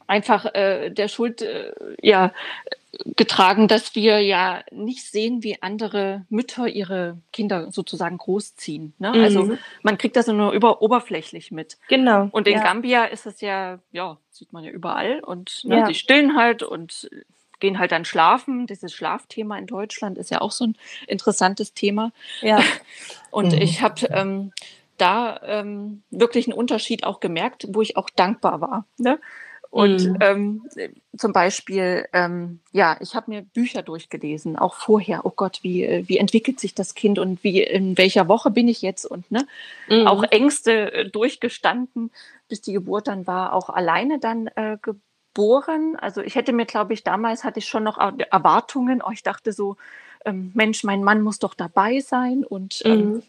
[0.06, 2.32] einfach äh, der Schuld äh, ja
[3.16, 8.94] getragen, dass wir ja nicht sehen, wie andere Mütter ihre Kinder sozusagen großziehen.
[8.98, 9.12] Ne?
[9.12, 9.20] Mhm.
[9.20, 11.78] Also man kriegt das nur über oberflächlich mit.
[11.88, 12.28] Genau.
[12.32, 12.62] Und in ja.
[12.62, 15.86] Gambia ist es ja, ja, sieht man ja überall und ne, ja.
[15.86, 17.08] die stillen halt und
[17.60, 18.66] gehen halt dann schlafen.
[18.66, 22.12] Dieses Schlafthema in Deutschland ist ja auch so ein interessantes Thema.
[22.40, 22.60] Ja.
[23.30, 23.62] Und mhm.
[23.62, 24.52] ich habe ähm,
[24.96, 28.86] da ähm, wirklich einen Unterschied auch gemerkt, wo ich auch dankbar war.
[28.98, 29.18] Ne?
[29.70, 30.18] Und mhm.
[30.20, 30.62] ähm,
[31.16, 35.24] zum Beispiel, ähm, ja, ich habe mir Bücher durchgelesen, auch vorher.
[35.24, 38.66] Oh Gott, wie, äh, wie entwickelt sich das Kind und wie in welcher Woche bin
[38.66, 39.46] ich jetzt und ne,
[39.88, 40.08] mhm.
[40.08, 42.10] auch Ängste äh, durchgestanden,
[42.48, 44.76] bis die Geburt dann war, auch alleine dann äh,
[45.32, 45.96] geboren.
[46.00, 49.02] Also ich hätte mir, glaube ich, damals hatte ich schon noch Erwartungen.
[49.04, 49.76] Oh, ich dachte so,
[50.24, 53.22] ähm, Mensch, mein Mann muss doch dabei sein und ähm, mhm.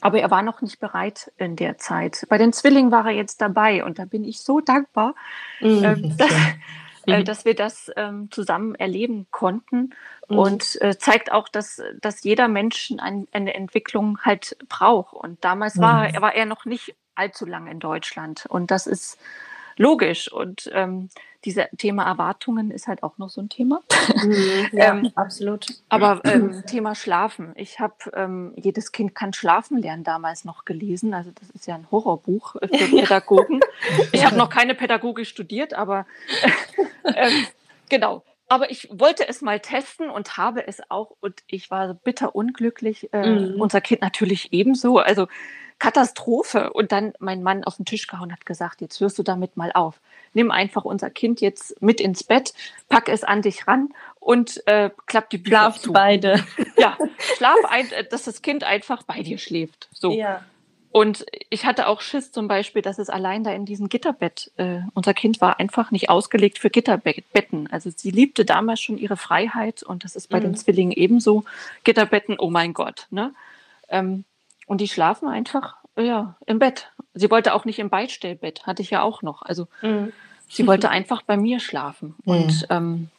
[0.00, 2.24] Aber er war noch nicht bereit in der Zeit.
[2.30, 5.14] Bei den Zwillingen war er jetzt dabei und da bin ich so dankbar,
[5.60, 5.84] mhm.
[5.84, 6.32] äh, dass,
[7.06, 7.24] äh, mhm.
[7.26, 9.90] dass, wir das ähm, zusammen erleben konnten.
[10.28, 10.38] Mhm.
[10.38, 15.12] Und äh, zeigt auch, dass, dass jeder Mensch ein, eine Entwicklung halt braucht.
[15.12, 16.22] Und damals war, mhm.
[16.22, 18.46] war er noch nicht allzu lang in Deutschland.
[18.48, 19.18] Und das ist
[19.76, 20.30] logisch.
[20.32, 21.08] Und ähm,
[21.44, 23.80] dieses Thema Erwartungen ist halt auch noch so ein Thema.
[24.22, 25.66] Mhm, ja, ähm, absolut.
[25.88, 27.52] Aber ähm, Thema Schlafen.
[27.56, 31.14] Ich habe ähm, Jedes Kind kann schlafen lernen damals noch gelesen.
[31.14, 33.60] Also das ist ja ein Horrorbuch für Pädagogen.
[34.12, 36.06] Ich habe noch keine Pädagogik studiert, aber
[37.04, 37.30] äh,
[37.88, 38.22] genau.
[38.52, 43.10] Aber ich wollte es mal testen und habe es auch und ich war bitter unglücklich.
[43.14, 43.58] Äh, mhm.
[43.58, 44.98] Unser Kind natürlich ebenso.
[44.98, 45.26] Also
[45.78, 46.70] Katastrophe.
[46.74, 49.72] Und dann mein Mann auf den Tisch gehauen hat gesagt, jetzt hörst du damit mal
[49.72, 50.00] auf.
[50.34, 52.52] Nimm einfach unser Kind jetzt mit ins Bett,
[52.90, 53.88] pack es an dich ran
[54.20, 55.92] und äh, klapp die Bücher Schlaft zu.
[55.94, 56.44] beide.
[56.76, 56.98] Ja,
[57.38, 59.88] schlaf ein, äh, dass das Kind einfach bei dir schläft.
[59.92, 60.12] So.
[60.12, 60.44] Ja.
[60.92, 64.80] Und ich hatte auch Schiss zum Beispiel, dass es allein da in diesem Gitterbett, äh,
[64.92, 67.66] unser Kind war einfach nicht ausgelegt für Gitterbetten.
[67.72, 70.42] Also sie liebte damals schon ihre Freiheit und das ist bei mhm.
[70.42, 71.44] den Zwillingen ebenso.
[71.84, 73.06] Gitterbetten, oh mein Gott.
[73.10, 73.32] Ne?
[73.88, 74.24] Ähm,
[74.66, 76.90] und die schlafen einfach ja, im Bett.
[77.14, 79.42] Sie wollte auch nicht im Beistellbett, hatte ich ja auch noch.
[79.42, 80.12] Also mhm.
[80.48, 82.14] sie wollte einfach bei mir schlafen.
[82.24, 82.32] Mhm.
[82.32, 83.10] Und ähm,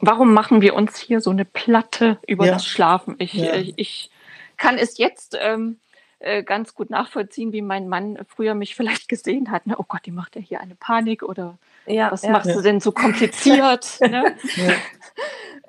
[0.00, 2.52] warum machen wir uns hier so eine Platte über ja.
[2.52, 3.16] das Schlafen?
[3.18, 3.54] Ich, ja.
[3.54, 4.10] ich, ich,
[4.58, 5.78] kann es jetzt ähm,
[6.20, 9.66] äh, ganz gut nachvollziehen, wie mein Mann früher mich vielleicht gesehen hat.
[9.66, 9.76] Ne?
[9.78, 12.92] Oh Gott, die macht ja hier eine Panik oder ja, was machst du denn so
[12.92, 13.98] kompliziert?
[14.00, 14.34] ne?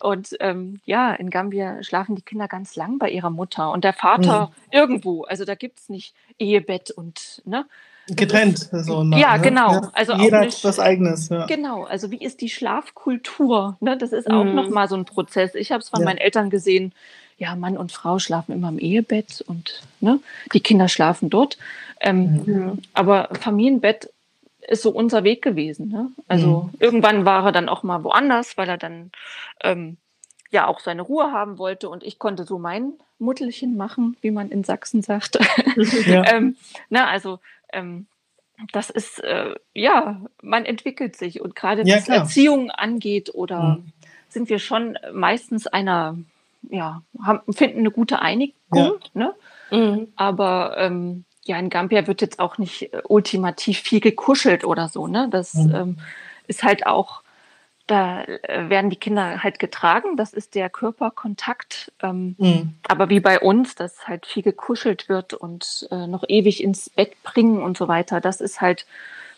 [0.02, 3.94] Und ähm, ja, in Gambia schlafen die Kinder ganz lang bei ihrer Mutter und der
[3.94, 4.54] Vater mhm.
[4.72, 5.24] irgendwo.
[5.24, 7.66] Also da gibt es nicht Ehebett und ne?
[8.16, 8.70] Getrennt.
[8.72, 9.44] So nah, ja, ne?
[9.44, 9.72] genau.
[9.72, 9.92] Ja.
[9.94, 11.30] Also Jeder hat was Eigenes.
[11.30, 11.46] Ja.
[11.46, 11.84] Genau.
[11.84, 13.78] Also wie ist die Schlafkultur?
[13.82, 13.98] Ne?
[13.98, 14.56] Das ist auch mhm.
[14.56, 15.56] nochmal so ein Prozess.
[15.56, 16.06] Ich habe es von ja.
[16.06, 16.94] meinen Eltern gesehen.
[17.40, 20.20] Ja, Mann und Frau schlafen immer im Ehebett und ne?
[20.54, 21.58] die Kinder schlafen dort.
[22.02, 22.80] Ähm, mhm.
[22.94, 24.10] Aber Familienbett
[24.68, 25.90] ist so unser Weg gewesen.
[25.90, 26.12] Ne?
[26.28, 26.78] Also mhm.
[26.80, 29.12] irgendwann war er dann auch mal woanders, weil er dann
[29.64, 29.98] ähm,
[30.52, 34.50] ja auch seine Ruhe haben wollte und ich konnte so mein Muttelchen machen, wie man
[34.50, 35.40] in Sachsen sagt.
[36.06, 36.26] Ja.
[36.34, 36.58] ähm,
[36.90, 37.40] na, also
[37.72, 38.08] ähm,
[38.74, 42.18] das ist, äh, ja, man entwickelt sich und gerade ja, was klar.
[42.20, 43.92] Erziehung angeht oder mhm.
[44.28, 46.18] sind wir schon meistens einer,
[46.62, 48.92] ja, haben, finden eine gute Einigung, ja.
[49.14, 49.36] ne?
[49.72, 50.08] Mhm.
[50.16, 55.08] aber ähm, ja, in Gambia wird jetzt auch nicht äh, ultimativ viel gekuschelt oder so,
[55.08, 55.28] ne?
[55.32, 55.76] Das mhm.
[55.76, 55.98] ähm,
[56.48, 57.24] ist halt auch,
[57.88, 61.92] da äh, werden die Kinder halt getragen, das ist der Körperkontakt.
[62.02, 62.76] Ähm, mhm.
[62.88, 67.22] Aber wie bei uns, dass halt viel gekuschelt wird und äh, noch ewig ins Bett
[67.24, 68.86] bringen und so weiter, das ist halt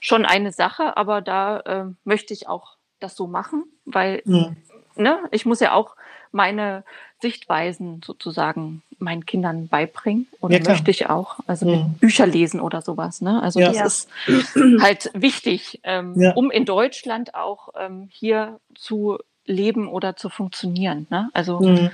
[0.02, 4.58] schon eine Sache, aber da äh, möchte ich auch das so machen, weil mhm.
[4.96, 5.96] Ne, ich muss ja auch
[6.32, 6.84] meine
[7.22, 11.40] Sichtweisen sozusagen meinen Kindern beibringen oder ja, möchte ich auch.
[11.48, 11.94] Also mit mhm.
[11.94, 13.22] Bücher lesen oder sowas.
[13.22, 13.42] Ne?
[13.42, 13.72] Also ja.
[13.72, 16.34] das ist halt wichtig, ähm, ja.
[16.34, 21.08] um in Deutschland auch ähm, hier zu leben oder zu funktionieren.
[21.10, 21.30] Ne?
[21.34, 21.92] Also mhm.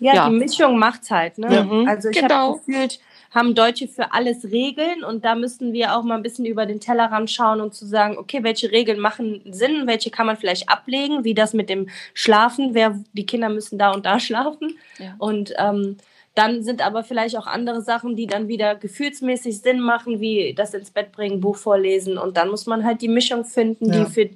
[0.00, 1.38] ja, die Mischung macht's halt.
[1.38, 1.64] Ne?
[1.64, 1.88] Mhm.
[1.88, 2.34] Also ich genau.
[2.34, 6.46] habe gefühlt, haben Deutsche für alles Regeln und da müssen wir auch mal ein bisschen
[6.46, 10.36] über den Tellerrand schauen und zu sagen, okay, welche Regeln machen Sinn, welche kann man
[10.36, 14.78] vielleicht ablegen, wie das mit dem Schlafen, wer, die Kinder müssen da und da schlafen.
[14.98, 15.14] Ja.
[15.18, 15.96] Und ähm,
[16.34, 20.72] dann sind aber vielleicht auch andere Sachen, die dann wieder gefühlsmäßig Sinn machen, wie das
[20.72, 22.16] ins Bett bringen, Buch vorlesen.
[22.16, 24.04] Und dann muss man halt die Mischung finden, ja.
[24.04, 24.30] die für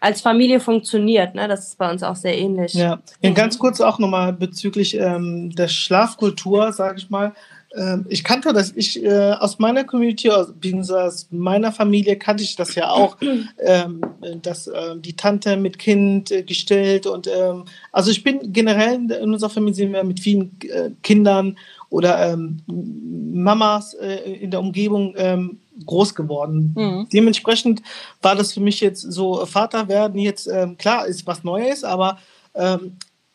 [0.00, 1.34] als Familie funktioniert.
[1.34, 1.48] Ne?
[1.48, 2.74] Das ist bei uns auch sehr ähnlich.
[2.74, 7.32] Ja, ja ganz kurz auch nochmal bezüglich ähm, der Schlafkultur, sage ich mal.
[7.76, 12.56] Ähm, ich kannte das, ich äh, aus meiner Community, beziehungsweise aus meiner Familie kannte ich
[12.56, 13.16] das ja auch,
[13.58, 14.00] ähm,
[14.42, 19.32] dass äh, die Tante mit Kind äh, gestellt und ähm, also ich bin generell in
[19.32, 21.56] unserer Familie sind wir mit vielen äh, Kindern
[21.90, 26.72] oder ähm, Mamas äh, in der Umgebung ähm, groß geworden.
[26.74, 27.08] Mhm.
[27.12, 27.82] Dementsprechend
[28.22, 32.18] war das für mich jetzt so, Vater werden jetzt, ähm, klar, ist was Neues, aber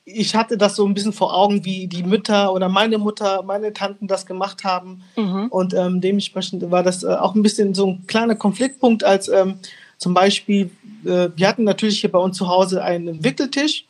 [0.05, 3.73] ich hatte das so ein bisschen vor Augen, wie die Mütter oder meine Mutter, meine
[3.73, 5.03] Tanten das gemacht haben.
[5.15, 5.47] Mhm.
[5.49, 9.55] Und ähm, dementsprechend war das äh, auch ein bisschen so ein kleiner Konfliktpunkt, als ähm,
[9.97, 10.71] zum Beispiel,
[11.05, 13.85] äh, wir hatten natürlich hier bei uns zu Hause einen Wickeltisch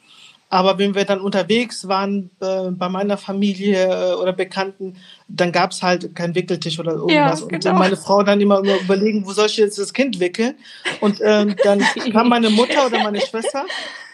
[0.52, 4.98] aber wenn wir dann unterwegs waren äh, bei meiner Familie äh, oder Bekannten,
[5.30, 7.40] dann gab es halt keinen Wickeltisch oder irgendwas.
[7.40, 7.70] Ja, genau.
[7.72, 10.56] Und meine Frau dann immer, immer überlegen, wo soll ich jetzt das Kind wickeln?
[11.00, 11.80] Und ähm, dann
[12.12, 13.66] kam meine Mutter oder meine Schwester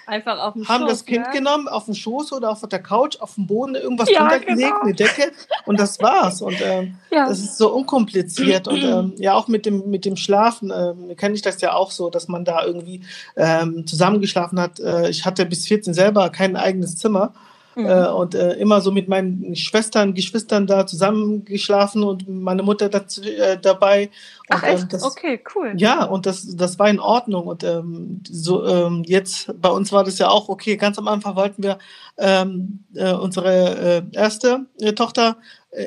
[0.07, 1.33] Einfach auf dem Haben Schoß, das Kind ne?
[1.33, 4.69] genommen, auf dem Schoß oder auf der Couch, auf dem Boden, irgendwas ja, drunter gelegt,
[4.69, 4.81] genau.
[4.81, 5.31] eine Decke
[5.65, 6.41] und das war's.
[6.41, 7.27] Und ähm, ja.
[7.27, 8.69] das ist so unkompliziert.
[8.69, 11.91] Und ähm, ja, auch mit dem, mit dem Schlafen ähm, kenne ich das ja auch
[11.91, 13.01] so, dass man da irgendwie
[13.35, 14.79] ähm, zusammengeschlafen hat.
[14.79, 17.33] Äh, ich hatte bis 14 selber kein eigenes Zimmer.
[17.77, 17.85] Mhm.
[17.85, 23.21] Äh, und äh, immer so mit meinen Schwestern, Geschwistern da zusammengeschlafen und meine Mutter dazu,
[23.21, 24.09] äh, dabei.
[24.49, 24.83] Und, Ach echt?
[24.83, 25.73] Ähm, das, okay, cool.
[25.77, 27.45] Ja, und das, das war in Ordnung.
[27.45, 30.75] Und ähm, so ähm, jetzt bei uns war das ja auch okay.
[30.75, 31.77] Ganz am Anfang wollten wir
[32.17, 35.37] ähm, äh, unsere äh, erste äh, Tochter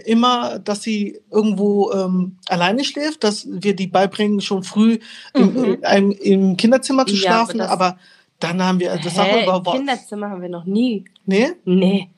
[0.04, 4.98] immer, dass sie irgendwo ähm, alleine schläft, dass wir die beibringen, schon früh
[5.34, 5.78] mhm.
[5.82, 7.58] im, im, Kinderzimmer zu schlafen.
[7.58, 7.98] Ja, aber, aber
[8.40, 9.70] dann haben wir, das Hä, haben wir überhaupt.
[9.72, 11.04] Kinderzimmer haben wir noch nie.
[11.26, 11.52] Nee?
[11.64, 12.10] Nee.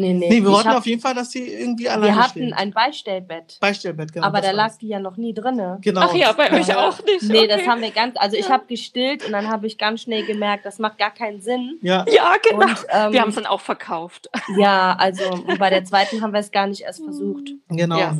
[0.00, 0.28] Nee, nee.
[0.28, 2.52] Nee, wir wollten auf jeden Fall, dass sie irgendwie alleine Wir hatten stehen.
[2.52, 3.58] ein Beistellbett.
[3.60, 4.26] Beistellbett, genau.
[4.26, 5.60] Aber da lag die ja noch nie drin.
[5.80, 6.00] Genau.
[6.00, 7.24] Ach ja, bei euch auch nicht.
[7.24, 7.48] Nee, okay.
[7.48, 10.64] das haben wir ganz, also ich habe gestillt und dann habe ich ganz schnell gemerkt,
[10.64, 11.78] das macht gar keinen Sinn.
[11.82, 12.66] Ja, ja genau.
[12.66, 14.30] Und, ähm, wir haben es dann auch verkauft.
[14.56, 15.24] Ja, also
[15.58, 17.50] bei der zweiten haben wir es gar nicht erst versucht.
[17.68, 17.98] Genau.
[17.98, 18.16] Ja.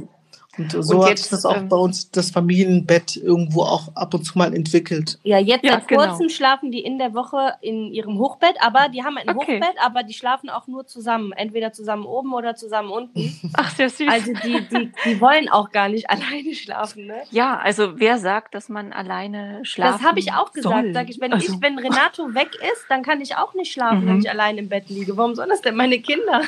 [0.58, 3.94] Und so und jetzt, hat sich das auch ähm, bei uns das Familienbett irgendwo auch
[3.94, 5.18] ab und zu mal entwickelt.
[5.22, 6.06] Ja, jetzt ja, seit genau.
[6.06, 9.60] kurzem schlafen die in der Woche in ihrem Hochbett, aber die haben ein okay.
[9.60, 13.38] Hochbett, aber die schlafen auch nur zusammen, entweder zusammen oben oder zusammen unten.
[13.54, 14.08] Ach, sehr süß.
[14.10, 17.22] Also die, die, die wollen auch gar nicht alleine schlafen, ne?
[17.30, 20.84] Ja, also wer sagt, dass man alleine schlafen Das habe ich auch gesagt.
[20.84, 20.92] Soll.
[20.92, 21.52] Sag ich, wenn, also.
[21.52, 24.08] ich, wenn Renato weg ist, dann kann ich auch nicht schlafen, mhm.
[24.08, 25.16] wenn ich allein im Bett liege.
[25.16, 26.42] Warum sollen das denn meine Kinder?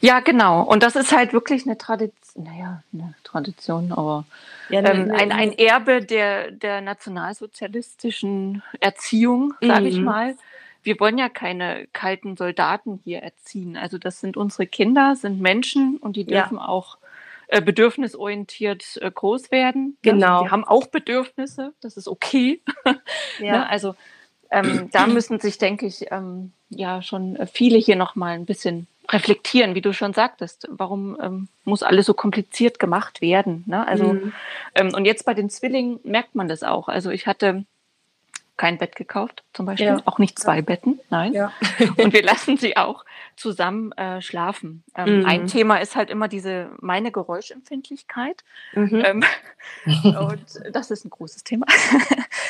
[0.00, 0.62] Ja, genau.
[0.62, 3.51] Und das ist halt wirklich eine Tradition, naja, eine Tradition,
[3.92, 4.24] aber
[4.68, 9.86] ja, ähm, ein, ein Erbe der, der nationalsozialistischen Erziehung, sage mhm.
[9.86, 10.36] ich mal.
[10.82, 13.76] Wir wollen ja keine kalten Soldaten hier erziehen.
[13.76, 16.66] Also das sind unsere Kinder, sind Menschen und die dürfen ja.
[16.66, 16.98] auch
[17.46, 19.96] äh, bedürfnisorientiert äh, groß werden.
[20.02, 20.38] Genau.
[20.38, 22.60] Also, die haben auch Bedürfnisse, das ist okay.
[23.38, 23.52] Ja.
[23.52, 23.68] ne?
[23.68, 23.94] Also
[24.50, 29.74] ähm, da müssen sich, denke ich, ähm, ja schon viele hier nochmal ein bisschen reflektieren,
[29.74, 30.68] wie du schon sagtest.
[30.70, 33.64] Warum ähm, muss alles so kompliziert gemacht werden?
[33.66, 33.86] Ne?
[33.86, 34.32] Also mhm.
[34.74, 36.88] ähm, und jetzt bei den Zwillingen merkt man das auch.
[36.88, 37.64] Also ich hatte
[38.56, 40.02] kein Bett gekauft, zum Beispiel, ja.
[40.04, 40.62] auch nicht zwei ja.
[40.62, 41.32] Betten, nein.
[41.32, 41.52] Ja.
[41.96, 43.04] und wir lassen sie auch
[43.36, 44.84] zusammen äh, schlafen.
[44.94, 45.26] Ähm, mhm.
[45.26, 48.44] Ein Thema ist halt immer diese meine Geräuschempfindlichkeit.
[48.74, 49.02] Mhm.
[49.04, 49.24] Ähm,
[50.04, 51.66] und das ist ein großes Thema.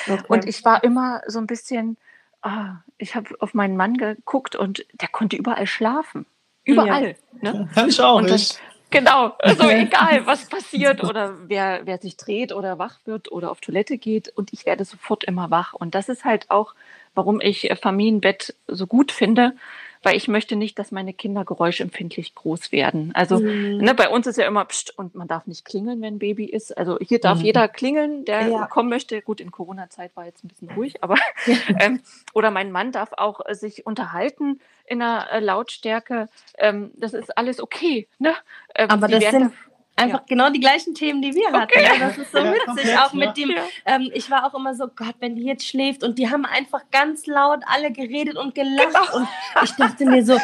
[0.09, 0.25] Okay.
[0.29, 1.97] Und ich war immer so ein bisschen,
[2.43, 6.27] ah, ich habe auf meinen Mann geguckt und der konnte überall schlafen.
[6.65, 7.17] Überall.
[7.43, 7.53] Ja.
[7.53, 7.69] Ne?
[7.75, 8.61] Kann ich auch und nicht.
[8.91, 13.63] Genau, also egal, was passiert oder wer, wer sich dreht oder wach wird oder auf
[13.63, 15.73] Toilette geht und ich werde sofort immer wach.
[15.73, 16.75] Und das ist halt auch,
[17.15, 19.57] warum ich Familienbett so gut finde,
[20.03, 23.13] weil ich möchte nicht, dass meine Kinder geräuschempfindlich groß werden.
[23.15, 23.79] Also mhm.
[23.79, 26.45] ne, bei uns ist ja immer pst, und man darf nicht klingeln, wenn ein Baby
[26.45, 26.77] ist.
[26.77, 27.45] Also hier darf mhm.
[27.45, 28.67] jeder klingeln, der ja.
[28.67, 29.23] kommen möchte.
[29.23, 31.17] Gut, in Corona-Zeit war jetzt ein bisschen ruhig, aber
[31.79, 32.01] ähm,
[32.35, 36.29] oder mein Mann darf auch äh, sich unterhalten in einer äh, Lautstärke.
[36.59, 38.09] Ähm, das ist alles okay.
[38.19, 38.35] Ne?
[38.75, 39.53] Ähm, aber das sind
[39.95, 40.25] Einfach ja.
[40.27, 41.73] genau die gleichen Themen, die wir hatten.
[41.79, 41.85] Okay.
[41.85, 42.65] Ja, das ist so ja, witzig.
[42.65, 43.51] Komplett, auch mit dem,
[43.85, 46.83] ähm, ich war auch immer so, Gott, wenn die jetzt schläft und die haben einfach
[46.91, 48.89] ganz laut alle geredet und gelacht.
[48.89, 49.17] Genau.
[49.17, 49.29] Und
[49.63, 50.39] ich dachte mir so,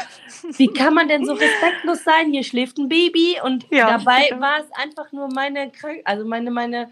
[0.57, 2.31] wie kann man denn so respektlos sein?
[2.31, 5.73] Hier schläft ein Baby und dabei war es einfach nur meine,
[6.05, 6.91] also meine, meine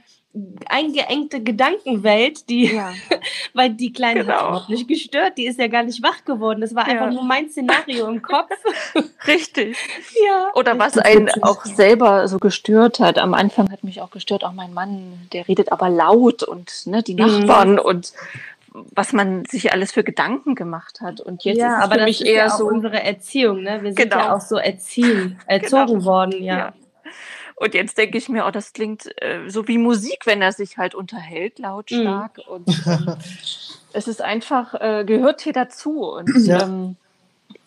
[0.69, 2.93] eingeengte Gedankenwelt, die, ja.
[3.55, 4.35] weil die Kleine genau.
[4.35, 6.61] hat überhaupt nicht gestört, die ist ja gar nicht wach geworden.
[6.61, 6.93] Das war ja.
[6.93, 8.51] einfach nur mein Szenario im Kopf.
[9.27, 9.77] Richtig.
[10.27, 10.51] Ja.
[10.55, 13.19] Oder was einen auch selber so gestört hat.
[13.19, 17.03] Am Anfang hat mich auch gestört, auch mein Mann, der redet aber laut und ne,
[17.03, 17.21] die mhm.
[17.21, 17.79] Nachbarn mhm.
[17.79, 18.13] und
[18.95, 21.21] was man sich alles für Gedanken gemacht hat.
[21.21, 23.63] Und jetzt ja, ist es aber für mich eher ja so unsere Erziehung.
[23.63, 23.83] Ne?
[23.83, 24.19] Wir sind genau.
[24.19, 26.05] ja auch so erziehen, erzogen genau.
[26.05, 26.59] worden, ja.
[26.59, 26.73] ja.
[27.57, 30.77] Und jetzt denke ich mir, oh, das klingt äh, so wie Musik, wenn er sich
[30.77, 32.39] halt unterhält, lautstark.
[32.39, 32.53] Mhm.
[32.53, 33.17] Und ähm,
[33.95, 36.05] es ist einfach, äh, gehört hier dazu.
[36.05, 36.63] Und ja.
[36.63, 36.97] ähm,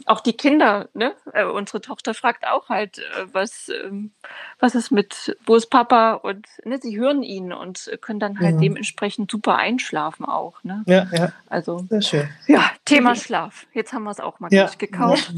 [0.05, 1.13] auch die Kinder, ne?
[1.33, 4.11] Äh, unsere Tochter fragt auch halt, äh, was, ähm,
[4.59, 6.13] was ist mit, wo ist Papa?
[6.13, 8.59] Und ne, sie hören ihn und können dann halt ja.
[8.59, 10.63] dementsprechend super einschlafen auch.
[10.63, 10.83] Ne?
[10.85, 11.31] Ja, ja.
[11.47, 12.29] Also, Sehr schön.
[12.47, 13.67] Ja, Thema Schlaf.
[13.73, 14.65] Jetzt haben wir es auch mal ja.
[14.65, 15.33] durchgekaut.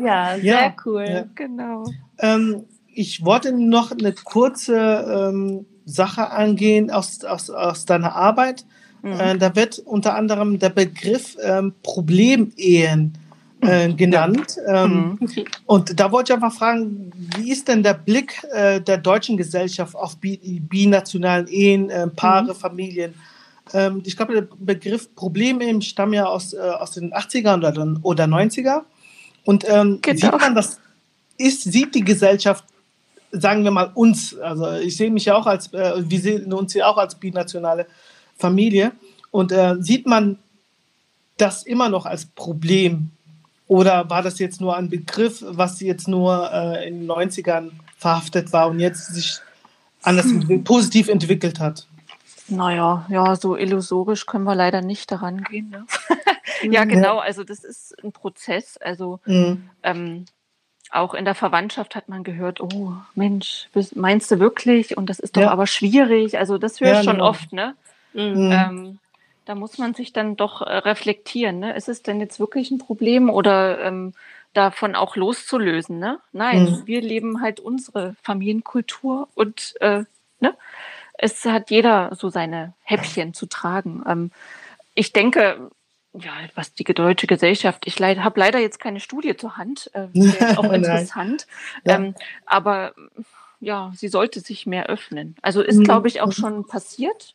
[0.00, 1.30] ja, sehr cool.
[1.34, 1.84] Genau.
[2.18, 8.64] Ähm, ich wollte noch eine kurze ähm, Sache angehen aus, aus, aus deiner Arbeit.
[9.02, 9.12] Mhm.
[9.12, 13.14] Äh, da wird unter anderem der Begriff ähm, Problemehen
[13.60, 14.56] äh, genannt.
[14.66, 15.44] Ähm, mhm.
[15.66, 19.94] Und da wollte ich einfach fragen, wie ist denn der Blick äh, der deutschen Gesellschaft
[19.96, 20.38] auf bi
[20.68, 22.56] binationalen Ehen, äh, Paare, mhm.
[22.56, 23.14] Familien?
[23.72, 28.24] Ähm, ich glaube, der Begriff Problemehen stammt ja aus, äh, aus den 80er oder, oder
[28.24, 28.82] 90er.
[29.44, 30.18] Und ähm, genau.
[30.18, 30.78] sieht man das,
[31.38, 32.64] ist, sieht die Gesellschaft
[33.32, 36.74] sagen wir mal uns, also ich sehe mich ja auch als, äh, wir sehen uns
[36.74, 37.86] ja auch als binationale
[38.36, 38.92] Familie
[39.30, 40.38] und äh, sieht man
[41.38, 43.10] das immer noch als Problem
[43.66, 48.52] oder war das jetzt nur ein Begriff, was jetzt nur äh, in den 90ern verhaftet
[48.52, 49.38] war und jetzt sich
[50.02, 50.62] anders hm.
[50.64, 51.86] positiv entwickelt hat?
[52.48, 55.70] Naja, ja, so illusorisch können wir leider nicht daran gehen.
[55.70, 55.86] Ne?
[56.70, 58.76] ja, genau, also das ist ein Prozess.
[58.76, 59.70] Also mhm.
[59.82, 60.26] ähm,
[60.92, 64.96] auch in der Verwandtschaft hat man gehört, oh Mensch, meinst du wirklich?
[64.96, 65.50] Und das ist doch ja.
[65.50, 66.38] aber schwierig.
[66.38, 67.28] Also das höre ich ja, schon genau.
[67.28, 67.74] oft, ne?
[68.12, 68.50] Mhm.
[68.52, 68.98] Ähm,
[69.44, 71.58] da muss man sich dann doch äh, reflektieren.
[71.58, 71.74] Ne?
[71.74, 74.12] Ist es denn jetzt wirklich ein Problem oder ähm,
[74.52, 75.98] davon auch loszulösen?
[75.98, 76.20] Ne?
[76.32, 76.82] Nein, mhm.
[76.86, 80.04] wir leben halt unsere Familienkultur und äh,
[80.40, 80.54] ne?
[81.14, 84.04] es hat jeder so seine Häppchen zu tragen.
[84.06, 84.30] Ähm,
[84.94, 85.70] ich denke,
[86.14, 90.08] ja, was die deutsche Gesellschaft, ich leid, habe leider jetzt keine Studie zur Hand, äh,
[90.56, 91.46] auch interessant,
[91.84, 91.96] ja.
[91.96, 92.14] ähm,
[92.46, 92.94] aber
[93.60, 95.36] ja, sie sollte sich mehr öffnen.
[95.40, 95.84] Also ist, mhm.
[95.84, 96.32] glaube ich, auch mhm.
[96.32, 97.34] schon passiert.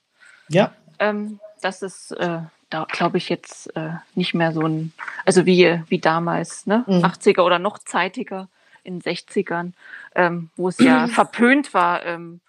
[0.49, 0.73] Ja.
[0.99, 4.91] Ähm, dass es äh, da glaube ich jetzt äh, nicht mehr so ein,
[5.25, 6.83] also wie, wie damals, ne?
[6.87, 7.03] Mhm.
[7.03, 8.49] 80er oder noch zeitiger
[8.83, 9.73] in 60ern,
[10.15, 12.41] ähm, wo es ja verpönt war, ähm,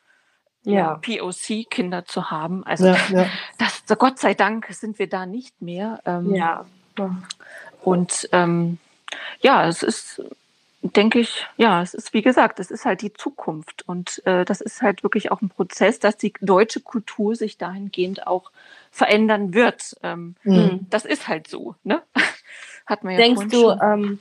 [0.72, 0.94] ja.
[0.96, 2.64] POC-Kinder zu haben.
[2.64, 3.26] Also ja, ja.
[3.58, 6.00] Das, Gott sei Dank sind wir da nicht mehr.
[6.04, 6.66] Ähm, ja.
[7.82, 8.78] Und ähm,
[9.40, 10.22] ja, es ist,
[10.82, 14.60] denke ich, ja, es ist wie gesagt, es ist halt die Zukunft und äh, das
[14.60, 18.50] ist halt wirklich auch ein Prozess, dass die deutsche Kultur sich dahingehend auch
[18.90, 19.96] verändern wird.
[20.02, 20.86] Ähm, mhm.
[20.90, 22.02] Das ist halt so, ne?
[22.86, 24.18] Hat man ja Denkst du, ähm,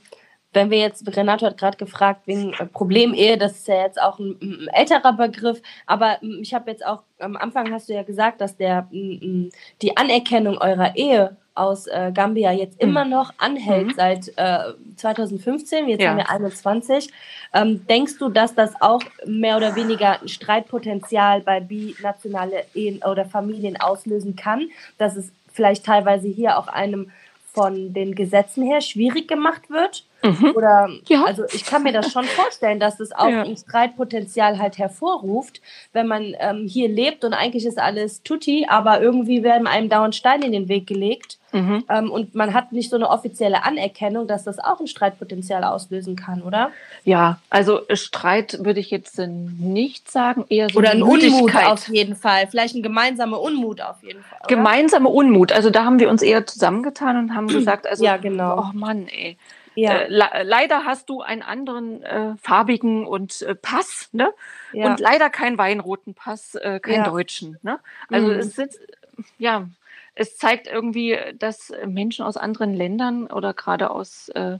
[0.58, 4.18] wenn wir jetzt, Renato hat gerade gefragt wegen äh, Problemehe, das ist ja jetzt auch
[4.18, 8.02] ein, ein älterer Begriff, aber mm, ich habe jetzt auch, am Anfang hast du ja
[8.02, 9.50] gesagt, dass der, mm,
[9.82, 13.94] die Anerkennung eurer Ehe aus äh, Gambia jetzt immer noch anhält mhm.
[13.94, 16.10] seit äh, 2015, jetzt ja.
[16.10, 17.10] haben wir 21.
[17.54, 23.24] Ähm, denkst du, dass das auch mehr oder weniger ein Streitpotenzial bei binationale Ehen oder
[23.24, 27.10] Familien auslösen kann, dass es vielleicht teilweise hier auch einem
[27.52, 30.04] von den Gesetzen her schwierig gemacht wird?
[30.22, 30.52] Mhm.
[30.56, 31.24] Oder ja.
[31.24, 33.42] also ich kann mir das schon vorstellen, dass es auch ja.
[33.42, 35.60] ein Streitpotenzial halt hervorruft,
[35.92, 40.16] wenn man ähm, hier lebt und eigentlich ist alles tutti, aber irgendwie werden einem dauernd
[40.16, 41.84] Steine in den Weg gelegt mhm.
[41.88, 46.16] ähm, und man hat nicht so eine offizielle Anerkennung, dass das auch ein Streitpotenzial auslösen
[46.16, 46.72] kann, oder?
[47.04, 52.16] Ja, also Streit würde ich jetzt nicht sagen, eher so oder ein Unmut auf jeden
[52.16, 54.40] Fall, vielleicht ein gemeinsamer Unmut auf jeden Fall.
[54.40, 54.48] Oder?
[54.48, 58.58] Gemeinsame Unmut, also da haben wir uns eher zusammengetan und haben gesagt, also ja genau,
[58.58, 59.36] oh Mann, ey
[59.78, 59.98] ja.
[59.98, 64.32] Äh, leider hast du einen anderen äh, farbigen und äh, Pass, ne?
[64.72, 64.86] Ja.
[64.86, 67.10] Und leider keinen weinroten Pass, äh, keinen ja.
[67.10, 67.58] deutschen.
[67.62, 67.78] Ne?
[68.08, 68.38] Also mhm.
[68.38, 68.72] es sind,
[69.38, 69.68] ja,
[70.14, 74.58] es zeigt irgendwie, dass Menschen aus anderen Ländern oder gerade aus äh,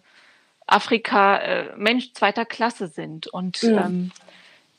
[0.66, 3.26] Afrika äh, Mensch zweiter Klasse sind.
[3.26, 3.78] Und mhm.
[3.78, 4.12] ähm,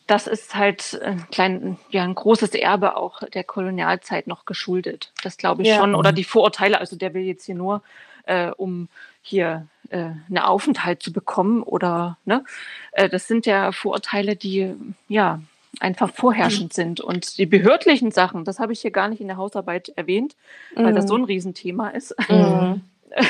[0.08, 5.12] das ist halt ein, klein, ja, ein großes Erbe auch der Kolonialzeit noch geschuldet.
[5.22, 5.78] Das glaube ich ja.
[5.78, 5.96] schon.
[5.96, 7.84] Oder die Vorurteile, also der will jetzt hier nur
[8.26, 8.88] äh, um
[9.22, 12.44] hier äh, einen Aufenthalt zu bekommen oder ne,
[12.92, 14.76] äh, das sind ja Vorurteile, die
[15.08, 15.42] ja
[15.80, 17.00] einfach vorherrschend sind.
[17.00, 20.36] Und die behördlichen Sachen, das habe ich hier gar nicht in der Hausarbeit erwähnt,
[20.76, 20.84] mhm.
[20.84, 22.16] weil das so ein Riesenthema ist.
[22.30, 22.82] Mhm.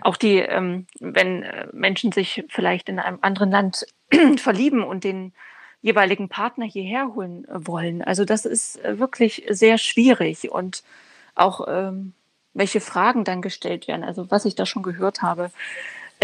[0.00, 3.86] Auch die, ähm, wenn äh, Menschen sich vielleicht in einem anderen Land
[4.36, 5.32] verlieben und den
[5.82, 8.02] jeweiligen Partner hierher holen wollen.
[8.02, 10.82] Also das ist äh, wirklich sehr schwierig und
[11.34, 12.12] auch ähm,
[12.54, 14.04] welche Fragen dann gestellt werden.
[14.04, 15.50] Also was ich da schon gehört habe.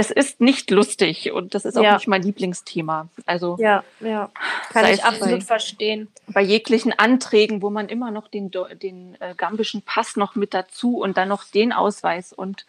[0.01, 1.95] Es ist nicht lustig und das ist auch ja.
[1.95, 3.09] nicht mein Lieblingsthema.
[3.27, 4.31] Also ja, ja,
[4.71, 6.07] kann ich absolut bei, verstehen.
[6.29, 10.99] Bei jeglichen Anträgen, wo man immer noch den, den äh, gambischen Pass noch mit dazu
[10.99, 12.65] und dann noch den Ausweis und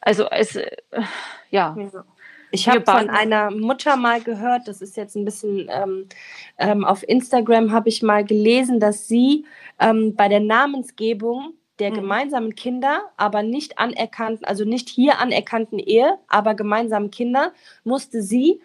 [0.00, 0.70] also es äh,
[1.50, 1.76] ja.
[1.78, 2.04] ja.
[2.50, 6.08] Ich habe von einer Mutter mal gehört, das ist jetzt ein bisschen ähm,
[6.58, 9.44] ähm, auf Instagram habe ich mal gelesen, dass sie
[9.78, 11.94] ähm, bei der Namensgebung der mhm.
[11.94, 17.52] gemeinsamen Kinder, aber nicht anerkannten, also nicht hier anerkannten Ehe, aber gemeinsamen Kinder,
[17.84, 18.60] musste sie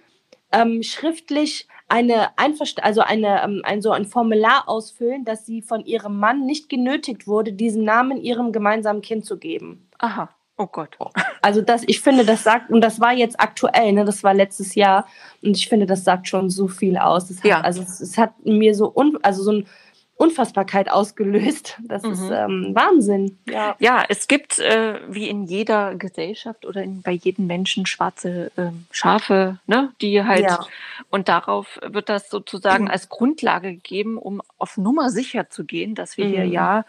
[0.51, 5.85] ähm, schriftlich eine Einverst also eine, ähm, ein, so ein Formular ausfüllen, dass sie von
[5.85, 9.87] ihrem Mann nicht genötigt wurde, diesen Namen ihrem gemeinsamen Kind zu geben.
[9.99, 10.29] Aha.
[10.57, 10.97] Oh Gott.
[11.41, 14.73] Also das, ich finde, das sagt, und das war jetzt aktuell, ne, das war letztes
[14.73, 15.05] Jahr,
[15.43, 17.27] und ich finde, das sagt schon so viel aus.
[17.27, 17.57] Das ja.
[17.57, 19.67] Hat, also es, es, hat mir so, un, also so ein
[20.17, 21.77] Unfassbarkeit ausgelöst.
[21.83, 22.11] Das mhm.
[22.11, 23.37] ist ähm, Wahnsinn.
[23.49, 23.75] Ja.
[23.79, 28.71] ja, es gibt äh, wie in jeder Gesellschaft oder in, bei jedem Menschen schwarze äh,
[28.91, 30.65] Schafe, ne, die halt ja.
[31.09, 32.89] und darauf wird das sozusagen mhm.
[32.91, 36.31] als Grundlage gegeben, um auf Nummer sicher zu gehen, dass wir mhm.
[36.31, 36.85] hier ja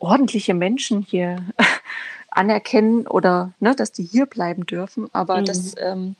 [0.00, 1.36] ordentliche Menschen hier
[2.28, 5.08] anerkennen oder ne, dass die hier bleiben dürfen.
[5.12, 5.80] Aber das mhm.
[5.80, 6.16] ähm,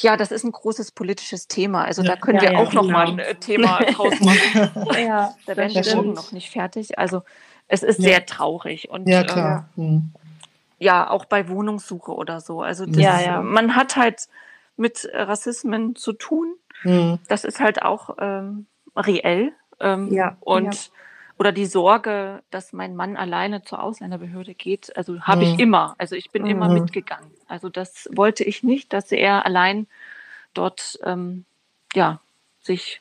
[0.00, 1.84] ja, das ist ein großes politisches Thema.
[1.84, 2.98] Also da können ja, wir ja, auch noch genau.
[2.98, 4.70] mal ein äh, Thema draus machen.
[5.00, 6.98] ja, da werden wir morgen noch nicht fertig.
[6.98, 7.22] Also
[7.68, 9.68] es ist sehr traurig und ja klar.
[9.78, 10.12] Ähm,
[10.78, 12.60] ja, auch bei Wohnungssuche oder so.
[12.60, 13.42] Also das, ja, ja.
[13.42, 14.28] man hat halt
[14.76, 16.54] mit Rassismen zu tun.
[16.82, 17.20] Mhm.
[17.28, 18.66] Das ist halt auch ähm,
[18.96, 19.52] reell.
[19.80, 20.36] Ähm, ja.
[20.40, 20.90] Und
[21.42, 25.52] oder die Sorge, dass mein Mann alleine zur Ausländerbehörde geht, also habe mhm.
[25.54, 25.96] ich immer.
[25.98, 26.50] Also ich bin mhm.
[26.50, 27.32] immer mitgegangen.
[27.48, 29.88] Also das wollte ich nicht, dass er allein
[30.54, 31.44] dort ähm,
[31.96, 32.20] ja
[32.60, 33.00] sich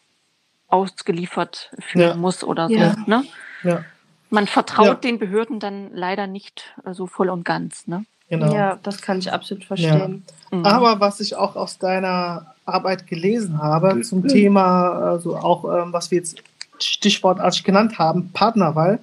[0.69, 2.15] ausgeliefert fühlen ja.
[2.15, 2.73] muss oder so.
[2.73, 2.95] Ja.
[3.05, 3.25] Ne?
[3.61, 3.85] Ja.
[4.31, 4.95] Man vertraut ja.
[4.95, 7.85] den Behörden dann leider nicht so also voll und ganz.
[7.85, 8.05] Ne?
[8.27, 8.51] Genau.
[8.55, 10.23] Ja, das kann ich absolut verstehen.
[10.49, 10.65] Mhm.
[10.65, 14.29] Aber was ich auch aus deiner Arbeit gelesen habe zum mhm.
[14.29, 16.41] Thema, also auch ähm, was wir jetzt
[16.83, 18.99] stichwortartig genannt haben, Partnerwahl,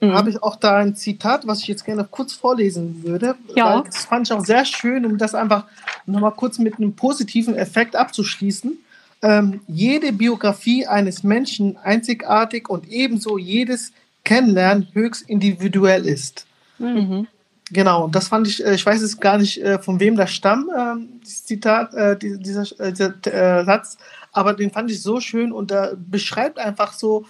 [0.00, 0.12] mhm.
[0.12, 3.34] habe ich auch da ein Zitat, was ich jetzt gerne kurz vorlesen würde.
[3.54, 3.82] Ja.
[3.82, 5.64] Das fand ich auch sehr schön, um das einfach
[6.06, 8.78] nochmal kurz mit einem positiven Effekt abzuschließen.
[9.20, 13.92] Ähm, jede Biografie eines Menschen einzigartig und ebenso jedes
[14.24, 16.46] Kennenlernen höchst individuell ist.
[16.78, 17.26] Mhm.
[17.70, 20.68] Genau, das fand ich, äh, ich weiß jetzt gar nicht, äh, von wem das stammt,
[20.76, 23.98] ähm, dieses Zitat, äh, dieser, dieser Satz,
[24.32, 27.26] aber den fand ich so schön und da beschreibt einfach so,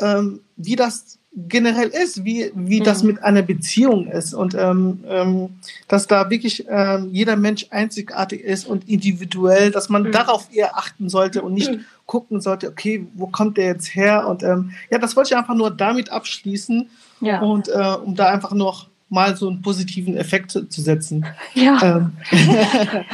[0.00, 2.84] ähm, wie das generell ist, wie, wie mhm.
[2.84, 8.40] das mit einer Beziehung ist und ähm, ähm, dass da wirklich ähm, jeder Mensch einzigartig
[8.40, 10.12] ist und individuell, dass man mhm.
[10.12, 11.84] darauf eher achten sollte und nicht mhm.
[12.06, 14.26] gucken sollte, okay, wo kommt der jetzt her?
[14.26, 16.88] Und ähm, ja, das wollte ich einfach nur damit abschließen
[17.20, 17.42] ja.
[17.42, 21.26] und äh, um da einfach noch mal so einen positiven Effekt zu, zu setzen.
[21.54, 21.80] Ja.
[21.82, 22.12] Ähm.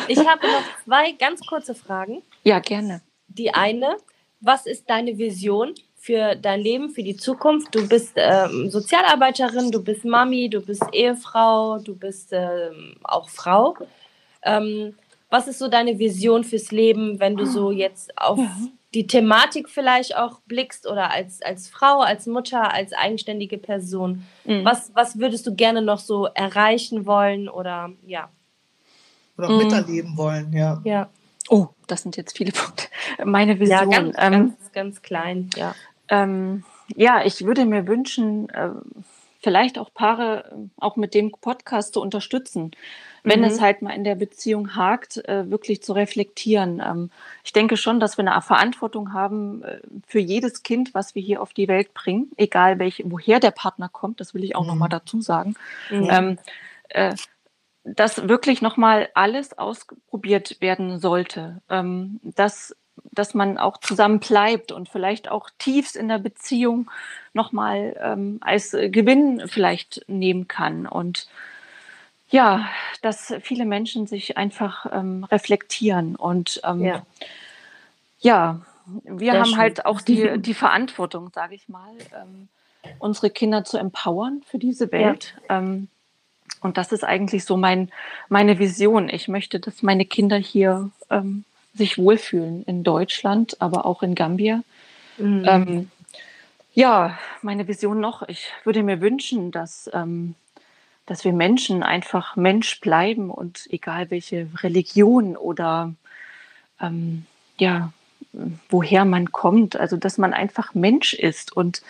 [0.09, 2.23] ich habe noch zwei ganz kurze Fragen.
[2.45, 3.03] Ja, gerne.
[3.39, 3.97] Die eine,
[4.41, 7.75] was ist deine Vision für dein Leben, für die Zukunft?
[7.75, 13.77] Du bist ähm, Sozialarbeiterin, du bist Mami, du bist Ehefrau, du bist ähm, auch Frau.
[14.43, 14.95] Ähm,
[15.31, 18.39] was ist so deine Vision fürs Leben, wenn du so jetzt auf
[18.93, 24.27] die Thematik vielleicht auch blickst oder als, als Frau, als Mutter, als eigenständige Person?
[24.45, 24.65] Mhm.
[24.65, 28.29] Was, was würdest du gerne noch so erreichen wollen oder ja?
[29.39, 29.59] Oder mhm.
[29.59, 30.83] miterleben wollen, ja.
[30.85, 31.09] Ja.
[31.53, 32.87] Oh, das sind jetzt viele Punkte.
[33.23, 33.91] Meine Vision.
[33.91, 35.75] Ja, ganz, ähm, ganz, ganz klein, ja.
[36.09, 36.65] Ähm,
[36.97, 38.71] ja, ich würde mir wünschen, äh,
[39.43, 42.71] vielleicht auch Paare äh, auch mit dem Podcast zu unterstützen,
[43.23, 43.47] wenn mhm.
[43.47, 46.83] es halt mal in der Beziehung hakt, äh, wirklich zu reflektieren.
[46.83, 47.11] Ähm,
[47.45, 51.43] ich denke schon, dass wir eine Verantwortung haben äh, für jedes Kind, was wir hier
[51.43, 54.69] auf die Welt bringen, egal welche, woher der Partner kommt, das will ich auch mhm.
[54.69, 55.55] nochmal dazu sagen.
[55.91, 56.09] Mhm.
[56.11, 56.39] Ähm,
[56.89, 57.15] äh,
[57.85, 61.61] dass wirklich nochmal alles ausprobiert werden sollte.
[61.69, 62.77] Ähm, dass,
[63.11, 66.91] dass man auch zusammen bleibt und vielleicht auch tiefst in der Beziehung
[67.33, 70.87] nochmal ähm, als Gewinn vielleicht nehmen kann.
[70.87, 71.27] Und
[72.31, 72.69] ja,
[73.03, 76.17] dass viele Menschen sich einfach ähm, reflektieren.
[76.17, 77.07] Und ähm, ja.
[78.21, 78.61] ja,
[79.05, 79.59] wir Sehr haben schön.
[79.59, 82.49] halt auch die, die Verantwortung, sage ich mal, ähm,
[82.99, 85.35] unsere Kinder zu empowern für diese Welt.
[85.49, 85.59] Ja.
[86.61, 87.91] Und das ist eigentlich so mein,
[88.29, 89.09] meine Vision.
[89.09, 91.45] Ich möchte, dass meine Kinder hier ähm,
[91.75, 94.63] sich wohlfühlen in Deutschland, aber auch in Gambia.
[95.19, 95.45] Mhm.
[95.47, 95.91] Ähm,
[96.75, 98.27] ja, meine Vision noch.
[98.29, 100.35] Ich würde mir wünschen, dass, ähm,
[101.07, 105.93] dass wir Menschen einfach Mensch bleiben und egal welche Religion oder
[106.81, 107.27] ähm,
[107.59, 107.93] ja,
[108.71, 111.83] woher man kommt, also dass man einfach Mensch ist und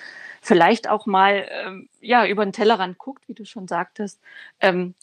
[0.42, 4.20] vielleicht auch mal ähm, ja über den Tellerrand guckt, wie du schon sagtest.
[4.60, 4.94] Ähm,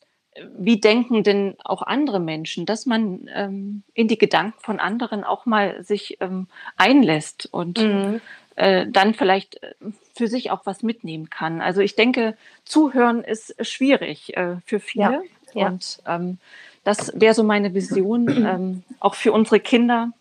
[0.57, 5.45] wie denken denn auch andere Menschen, dass man ähm, in die Gedanken von anderen auch
[5.45, 8.21] mal sich ähm, einlässt und mhm.
[8.55, 9.73] äh, dann vielleicht äh,
[10.15, 11.61] für sich auch was mitnehmen kann.
[11.61, 15.23] Also ich denke, zuhören ist schwierig äh, für viele
[15.53, 15.67] ja.
[15.67, 16.37] und ähm,
[16.83, 20.11] das wäre so meine Vision, ähm, auch für unsere Kinder.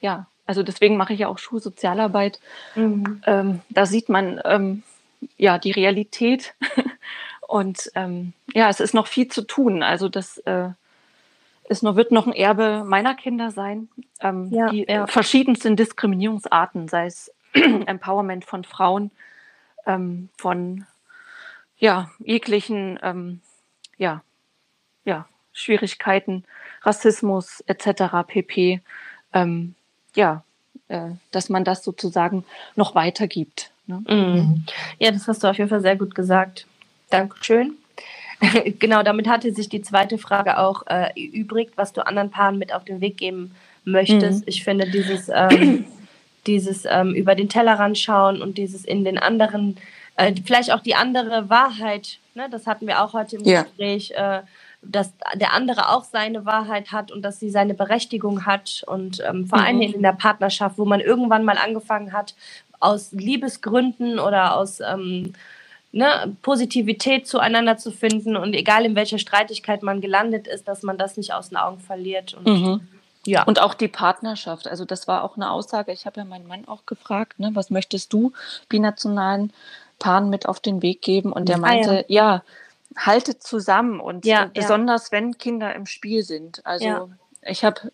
[0.00, 2.40] Ja, also deswegen mache ich ja auch Schulsozialarbeit.
[2.74, 3.22] Mhm.
[3.26, 4.82] Ähm, da sieht man ähm,
[5.36, 6.54] ja die Realität.
[7.48, 9.82] Und ähm, ja, es ist noch viel zu tun.
[9.82, 10.70] Also das äh,
[11.68, 13.88] ist nur, wird noch ein Erbe meiner Kinder sein.
[14.20, 15.06] Ähm, ja, die ja.
[15.06, 19.10] verschiedensten Diskriminierungsarten, sei es Empowerment von Frauen,
[19.86, 20.86] ähm, von
[21.78, 23.40] ja, jeglichen ähm,
[23.96, 24.22] ja,
[25.04, 26.44] ja, Schwierigkeiten,
[26.82, 28.26] Rassismus etc.
[28.26, 28.80] pp.
[29.32, 29.75] Ähm,
[30.16, 30.42] ja,
[30.88, 32.44] äh, dass man das sozusagen
[32.74, 33.70] noch weitergibt.
[33.86, 34.02] Ne?
[34.08, 34.64] Mhm.
[34.98, 36.66] Ja, das hast du auf jeden Fall sehr gut gesagt.
[37.10, 37.76] Dankeschön.
[38.78, 42.74] genau, damit hatte sich die zweite Frage auch äh, übrig, was du anderen Paaren mit
[42.74, 43.54] auf den Weg geben
[43.84, 44.40] möchtest.
[44.40, 44.44] Mhm.
[44.46, 45.86] Ich finde dieses, ähm,
[46.46, 49.76] dieses ähm, über den Tellerrand schauen und dieses in den anderen,
[50.16, 53.62] äh, vielleicht auch die andere Wahrheit, ne, das hatten wir auch heute im ja.
[53.62, 54.42] Gespräch, äh,
[54.82, 59.46] dass der andere auch seine Wahrheit hat und dass sie seine Berechtigung hat und ähm,
[59.46, 59.82] vor allem mhm.
[59.82, 62.34] in der Partnerschaft, wo man irgendwann mal angefangen hat,
[62.78, 65.32] aus Liebesgründen oder aus ähm,
[65.92, 70.98] ne, Positivität zueinander zu finden und egal in welcher Streitigkeit man gelandet ist, dass man
[70.98, 72.34] das nicht aus den Augen verliert.
[72.34, 72.88] Und, mhm.
[73.24, 73.44] ja.
[73.44, 74.68] und auch die Partnerschaft.
[74.68, 75.92] Also das war auch eine Aussage.
[75.92, 78.32] Ich habe ja meinen Mann auch gefragt, ne, was möchtest du
[78.68, 79.52] binationalen
[79.98, 81.32] Paaren mit auf den Weg geben?
[81.32, 82.34] Und der meinte, ah, ja.
[82.34, 82.42] ja,
[82.96, 85.12] haltet zusammen und ja, besonders ja.
[85.12, 86.64] wenn Kinder im Spiel sind.
[86.64, 87.10] Also
[87.42, 87.92] ich habe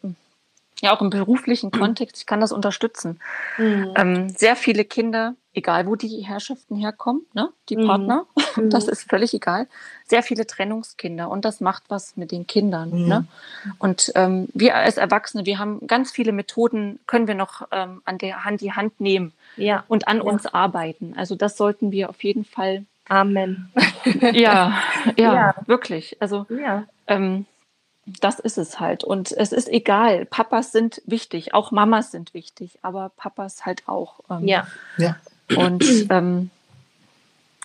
[0.83, 3.21] ja auch im beruflichen Kontext, ich kann das unterstützen.
[3.57, 3.95] Mhm.
[3.97, 7.87] Ähm, sehr viele Kinder, egal wo die Herrschaften herkommen, ne, die mhm.
[7.87, 8.27] Partner,
[8.57, 8.69] mhm.
[8.69, 9.69] das ist völlig egal.
[10.07, 12.91] Sehr viele Trennungskinder und das macht was mit den Kindern.
[12.91, 13.09] Mhm.
[13.09, 13.27] Ne?
[13.79, 18.19] Und ähm, wir als Erwachsene, wir haben ganz viele Methoden, können wir noch ähm, an
[18.19, 19.85] der Hand die Hand nehmen ja.
[19.89, 20.23] und an ja.
[20.25, 21.15] uns arbeiten.
[21.17, 22.85] Also das sollten wir auf jeden Fall.
[23.09, 23.71] Amen.
[24.33, 24.79] ja,
[25.17, 26.17] ja, ja, wirklich.
[26.21, 26.85] Also ja.
[27.07, 27.47] Ähm,
[28.05, 29.05] das ist es halt.
[29.05, 30.27] Und es ist egal.
[30.27, 34.21] Papas sind wichtig, auch Mamas sind wichtig, aber Papas halt auch.
[34.29, 34.67] Ähm, ja.
[34.99, 35.17] ja.
[35.57, 36.51] Und ähm,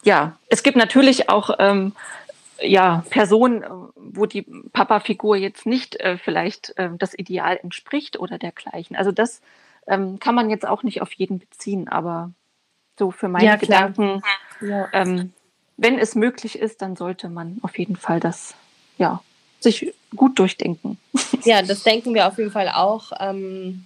[0.03, 1.93] ja, es gibt natürlich auch ähm,
[2.61, 3.63] ja, Personen,
[3.95, 8.95] wo die Papa-Figur jetzt nicht äh, vielleicht äh, das Ideal entspricht oder dergleichen.
[8.95, 9.41] Also das
[9.87, 12.31] ähm, kann man jetzt auch nicht auf jeden beziehen, aber
[12.97, 14.21] so für meine ja, Gedanken,
[14.61, 14.87] ja.
[14.93, 15.33] Ähm,
[15.77, 18.55] wenn es möglich ist, dann sollte man auf jeden Fall das
[18.97, 19.21] ja
[19.59, 20.97] sich gut durchdenken.
[21.43, 23.11] Ja, das denken wir auf jeden Fall auch.
[23.19, 23.85] Ähm,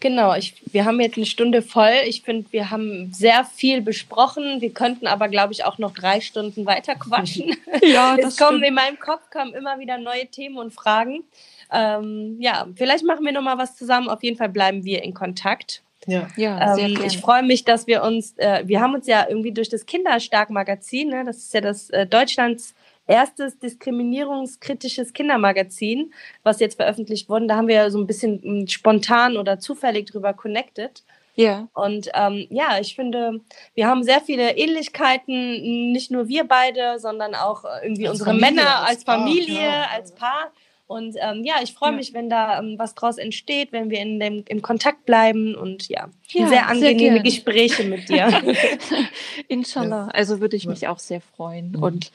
[0.00, 1.94] genau, ich, wir haben jetzt eine Stunde voll.
[2.06, 4.60] Ich finde, wir haben sehr viel besprochen.
[4.60, 7.56] Wir könnten aber, glaube ich, auch noch drei Stunden weiter quatschen.
[7.82, 11.24] Ja, das es kommen in meinem Kopf kommen immer wieder neue Themen und Fragen.
[11.72, 14.08] Ähm, ja, vielleicht machen wir noch mal was zusammen.
[14.08, 15.82] Auf jeden Fall bleiben wir in Kontakt.
[16.08, 19.26] Ja, ja sehr ähm, Ich freue mich, dass wir uns, äh, wir haben uns ja
[19.28, 22.74] irgendwie durch das Kinderstark-Magazin, ne, das ist ja das äh, Deutschlands
[23.06, 27.46] erstes diskriminierungskritisches Kindermagazin, was jetzt veröffentlicht wurde.
[27.46, 31.02] Da haben wir so ein bisschen hm, spontan oder zufällig drüber connected.
[31.34, 31.68] Ja.
[31.72, 33.40] Und ähm, ja, ich finde,
[33.74, 38.54] wir haben sehr viele Ähnlichkeiten, nicht nur wir beide, sondern auch irgendwie als unsere Familie,
[38.54, 39.94] Männer als, als Familie, Paar, genau.
[39.94, 40.52] als Paar.
[40.88, 44.18] Und ähm, ja, ich freue mich, wenn da ähm, was draus entsteht, wenn wir in
[44.18, 48.42] dem, im Kontakt bleiben und ja, ja sehr angenehme sehr Gespräche mit dir.
[49.48, 50.08] Inshallah.
[50.08, 51.72] Also würde ich mich auch sehr freuen.
[51.72, 51.82] Mhm.
[51.82, 52.12] Und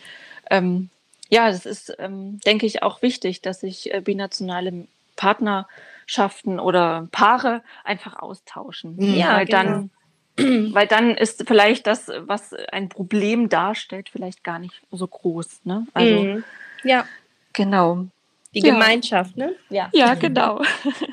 [0.50, 0.90] ähm,
[1.30, 7.62] ja, das ist, ähm, denke ich, auch wichtig, dass sich äh, binationale Partnerschaften oder Paare
[7.84, 8.96] einfach austauschen.
[8.96, 9.14] Mhm.
[9.14, 9.88] Ja, weil genau.
[10.36, 15.62] dann, weil dann ist vielleicht das, was ein Problem darstellt, vielleicht gar nicht so groß.
[15.66, 15.86] Ne?
[15.94, 16.44] Also, mhm.
[16.84, 17.06] ja.
[17.54, 18.08] Genau.
[18.54, 18.74] Die ja.
[18.74, 19.56] Gemeinschaft, ne?
[19.70, 20.62] Ja, ja genau.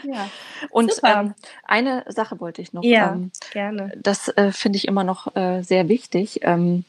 [0.03, 0.28] Ja.
[0.70, 1.34] Und ähm,
[1.64, 2.82] eine Sache wollte ich noch.
[2.82, 3.93] Ja, ähm, gerne.
[3.97, 6.41] Das äh, finde ich immer noch äh, sehr wichtig.
[6.43, 6.84] Ähm,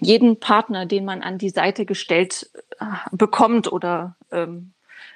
[0.00, 2.50] jeden Partner, den man an die Seite gestellt
[2.80, 4.72] äh, bekommt oder ähm,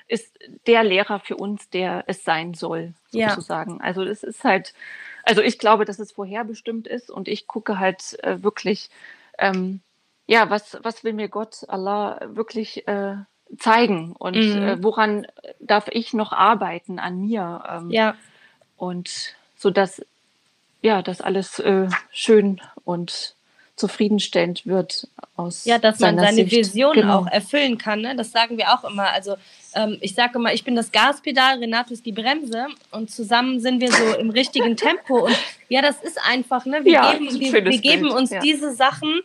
[0.09, 3.78] ist der Lehrer für uns, der es sein soll, sozusagen.
[3.78, 3.84] Ja.
[3.84, 4.74] Also es ist halt,
[5.22, 8.90] also ich glaube, dass es vorherbestimmt ist und ich gucke halt äh, wirklich,
[9.38, 9.80] ähm,
[10.26, 13.16] ja, was, was will mir Gott, Allah wirklich äh,
[13.59, 14.62] zeigen und mhm.
[14.62, 15.26] äh, woran
[15.61, 17.62] darf ich noch arbeiten an mir?
[17.68, 18.14] Ähm, ja.
[18.76, 20.05] Und so dass,
[20.80, 23.34] ja, das alles äh, schön und
[23.76, 26.53] zufriedenstellend wird aus Ja, dass man seine Sicht.
[26.53, 27.20] Vision genau.
[27.20, 28.00] auch erfüllen kann.
[28.00, 28.14] Ne?
[28.14, 29.11] Das sagen wir auch immer.
[29.12, 29.36] Also
[29.74, 33.80] ähm, ich sage immer, ich bin das Gaspedal, Renato ist die Bremse und zusammen sind
[33.80, 35.26] wir so im richtigen Tempo.
[35.26, 35.36] Und
[35.68, 36.84] ja, das ist einfach, ne?
[36.84, 38.40] Wir ja, geben, wir, wir geben uns ja.
[38.40, 39.20] diese Sachen,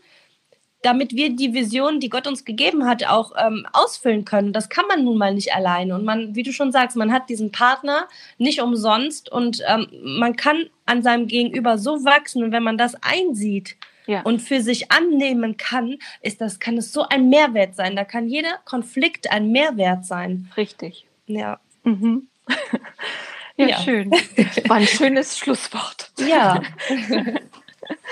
[0.82, 4.54] damit wir die Vision, die Gott uns gegeben hat, auch ähm, ausfüllen können.
[4.54, 5.96] Das kann man nun mal nicht alleine.
[5.96, 8.08] Und man, wie du schon sagst, man hat diesen Partner
[8.38, 12.44] nicht umsonst und ähm, man kann an seinem Gegenüber so wachsen.
[12.44, 13.76] Und wenn man das einsieht,
[14.08, 14.22] ja.
[14.22, 17.96] und für sich annehmen kann, ist das, kann es so ein Mehrwert sein.
[17.96, 20.50] Da kann jeder Konflikt ein Mehrwert sein.
[20.58, 21.06] Richtig.
[21.28, 21.60] Ja.
[21.84, 22.28] Mhm.
[23.58, 24.12] ja, ja, schön.
[24.68, 26.12] War ein schönes Schlusswort.
[26.20, 26.62] Ja.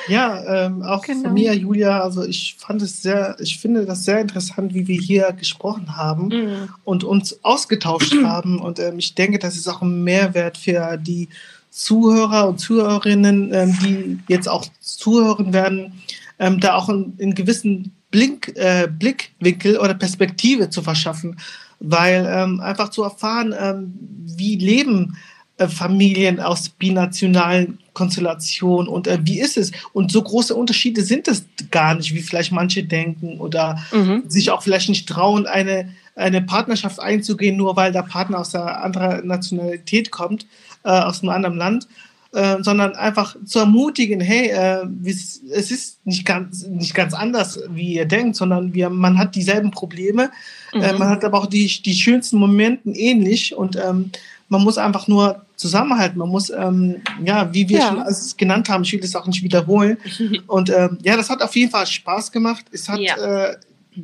[0.08, 1.24] Ja, ähm, auch genau.
[1.24, 5.00] von mir, Julia, also ich fand es sehr, ich finde das sehr interessant, wie wir
[5.00, 6.70] hier gesprochen haben mhm.
[6.84, 8.60] und uns ausgetauscht haben.
[8.60, 11.30] Und ähm, ich denke, das ist auch ein Mehrwert für die
[11.72, 16.02] Zuhörer und Zuhörerinnen, ähm, die jetzt auch zuhören werden,
[16.40, 21.38] ähm, da auch einen, gewissen Blink, äh, Blickwinkel oder Perspektive zu verschaffen,
[21.80, 23.94] weil ähm, einfach zu erfahren, ähm,
[24.38, 25.18] wie leben
[25.58, 29.72] äh, Familien aus binationalen Konstellation und äh, wie ist es?
[29.94, 34.24] Und so große Unterschiede sind es gar nicht, wie vielleicht manche denken oder mhm.
[34.28, 38.84] sich auch vielleicht nicht trauen, eine, eine Partnerschaft einzugehen, nur weil der Partner aus einer
[38.84, 40.46] anderen Nationalität kommt,
[40.84, 41.88] äh, aus einem anderen Land.
[42.36, 45.40] Äh, sondern einfach zu ermutigen, hey, äh, es
[45.72, 50.32] ist nicht ganz, nicht ganz anders, wie ihr denkt, sondern wir, man hat dieselben Probleme,
[50.74, 50.84] äh, mhm.
[50.84, 54.12] äh, man hat aber auch die, die schönsten Momente ähnlich und ähm,
[54.48, 56.20] man muss einfach nur zusammenhalten.
[56.20, 57.88] Man muss, ähm, ja, wie wir ja.
[57.88, 59.98] schon alles genannt haben, ich will das auch nicht wiederholen.
[60.48, 62.66] Und ähm, ja, das hat auf jeden Fall Spaß gemacht.
[62.72, 63.16] Es hat ja.
[63.18, 63.58] äh,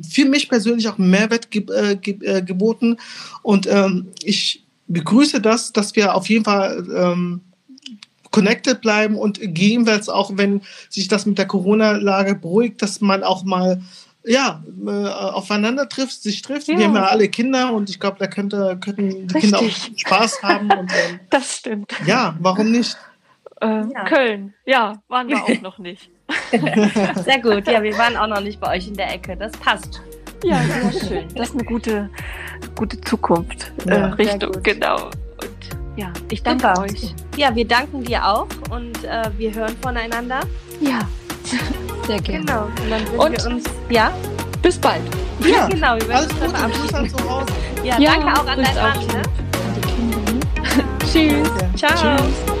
[0.08, 2.96] für mich persönlich auch Mehrwert ge äh, ge äh, geboten.
[3.42, 7.40] Und ähm, ich begrüße das, dass wir auf jeden Fall ähm,
[8.30, 13.44] connected bleiben und gegebenenfalls auch, wenn sich das mit der Corona-Lage beruhigt, dass man auch
[13.44, 13.80] mal
[14.24, 16.68] ja, äh, aufeinander trifft, sich trifft.
[16.68, 16.78] Ja.
[16.78, 19.40] Wir haben ja alle Kinder und ich glaube, da könnte, könnten die Richtig.
[19.40, 20.70] Kinder auch Spaß haben.
[20.70, 21.92] Und, ähm, das stimmt.
[22.06, 22.96] Ja, warum nicht?
[23.60, 24.04] Äh, ja.
[24.04, 26.10] Köln, ja, waren wir auch noch nicht.
[27.24, 29.36] Sehr gut, ja, wir waren auch noch nicht bei euch in der Ecke.
[29.36, 30.00] Das passt.
[30.44, 31.28] Ja, sehr schön.
[31.36, 32.10] Das ist eine gute,
[32.74, 33.70] gute Zukunft.
[33.86, 35.10] Ja, äh, Richtung, genau.
[35.96, 36.80] Ja, ich danke Super.
[36.80, 37.14] euch.
[37.36, 40.40] Ja, wir danken dir auch und äh, wir hören voneinander.
[40.80, 41.00] Ja.
[42.06, 42.44] Sehr gerne.
[42.44, 42.64] Genau.
[42.64, 44.12] Und dann und wir uns, ja?
[44.62, 45.02] Bis bald.
[45.40, 45.96] Ja, genau.
[45.96, 47.10] Wir werden uns verabschieden.
[47.84, 49.06] Ja, ja, danke auch an deinen Mann.
[49.06, 49.22] Ne?
[51.12, 51.50] Tschüss.
[51.76, 52.16] Ciao.
[52.16, 52.51] Tschüss.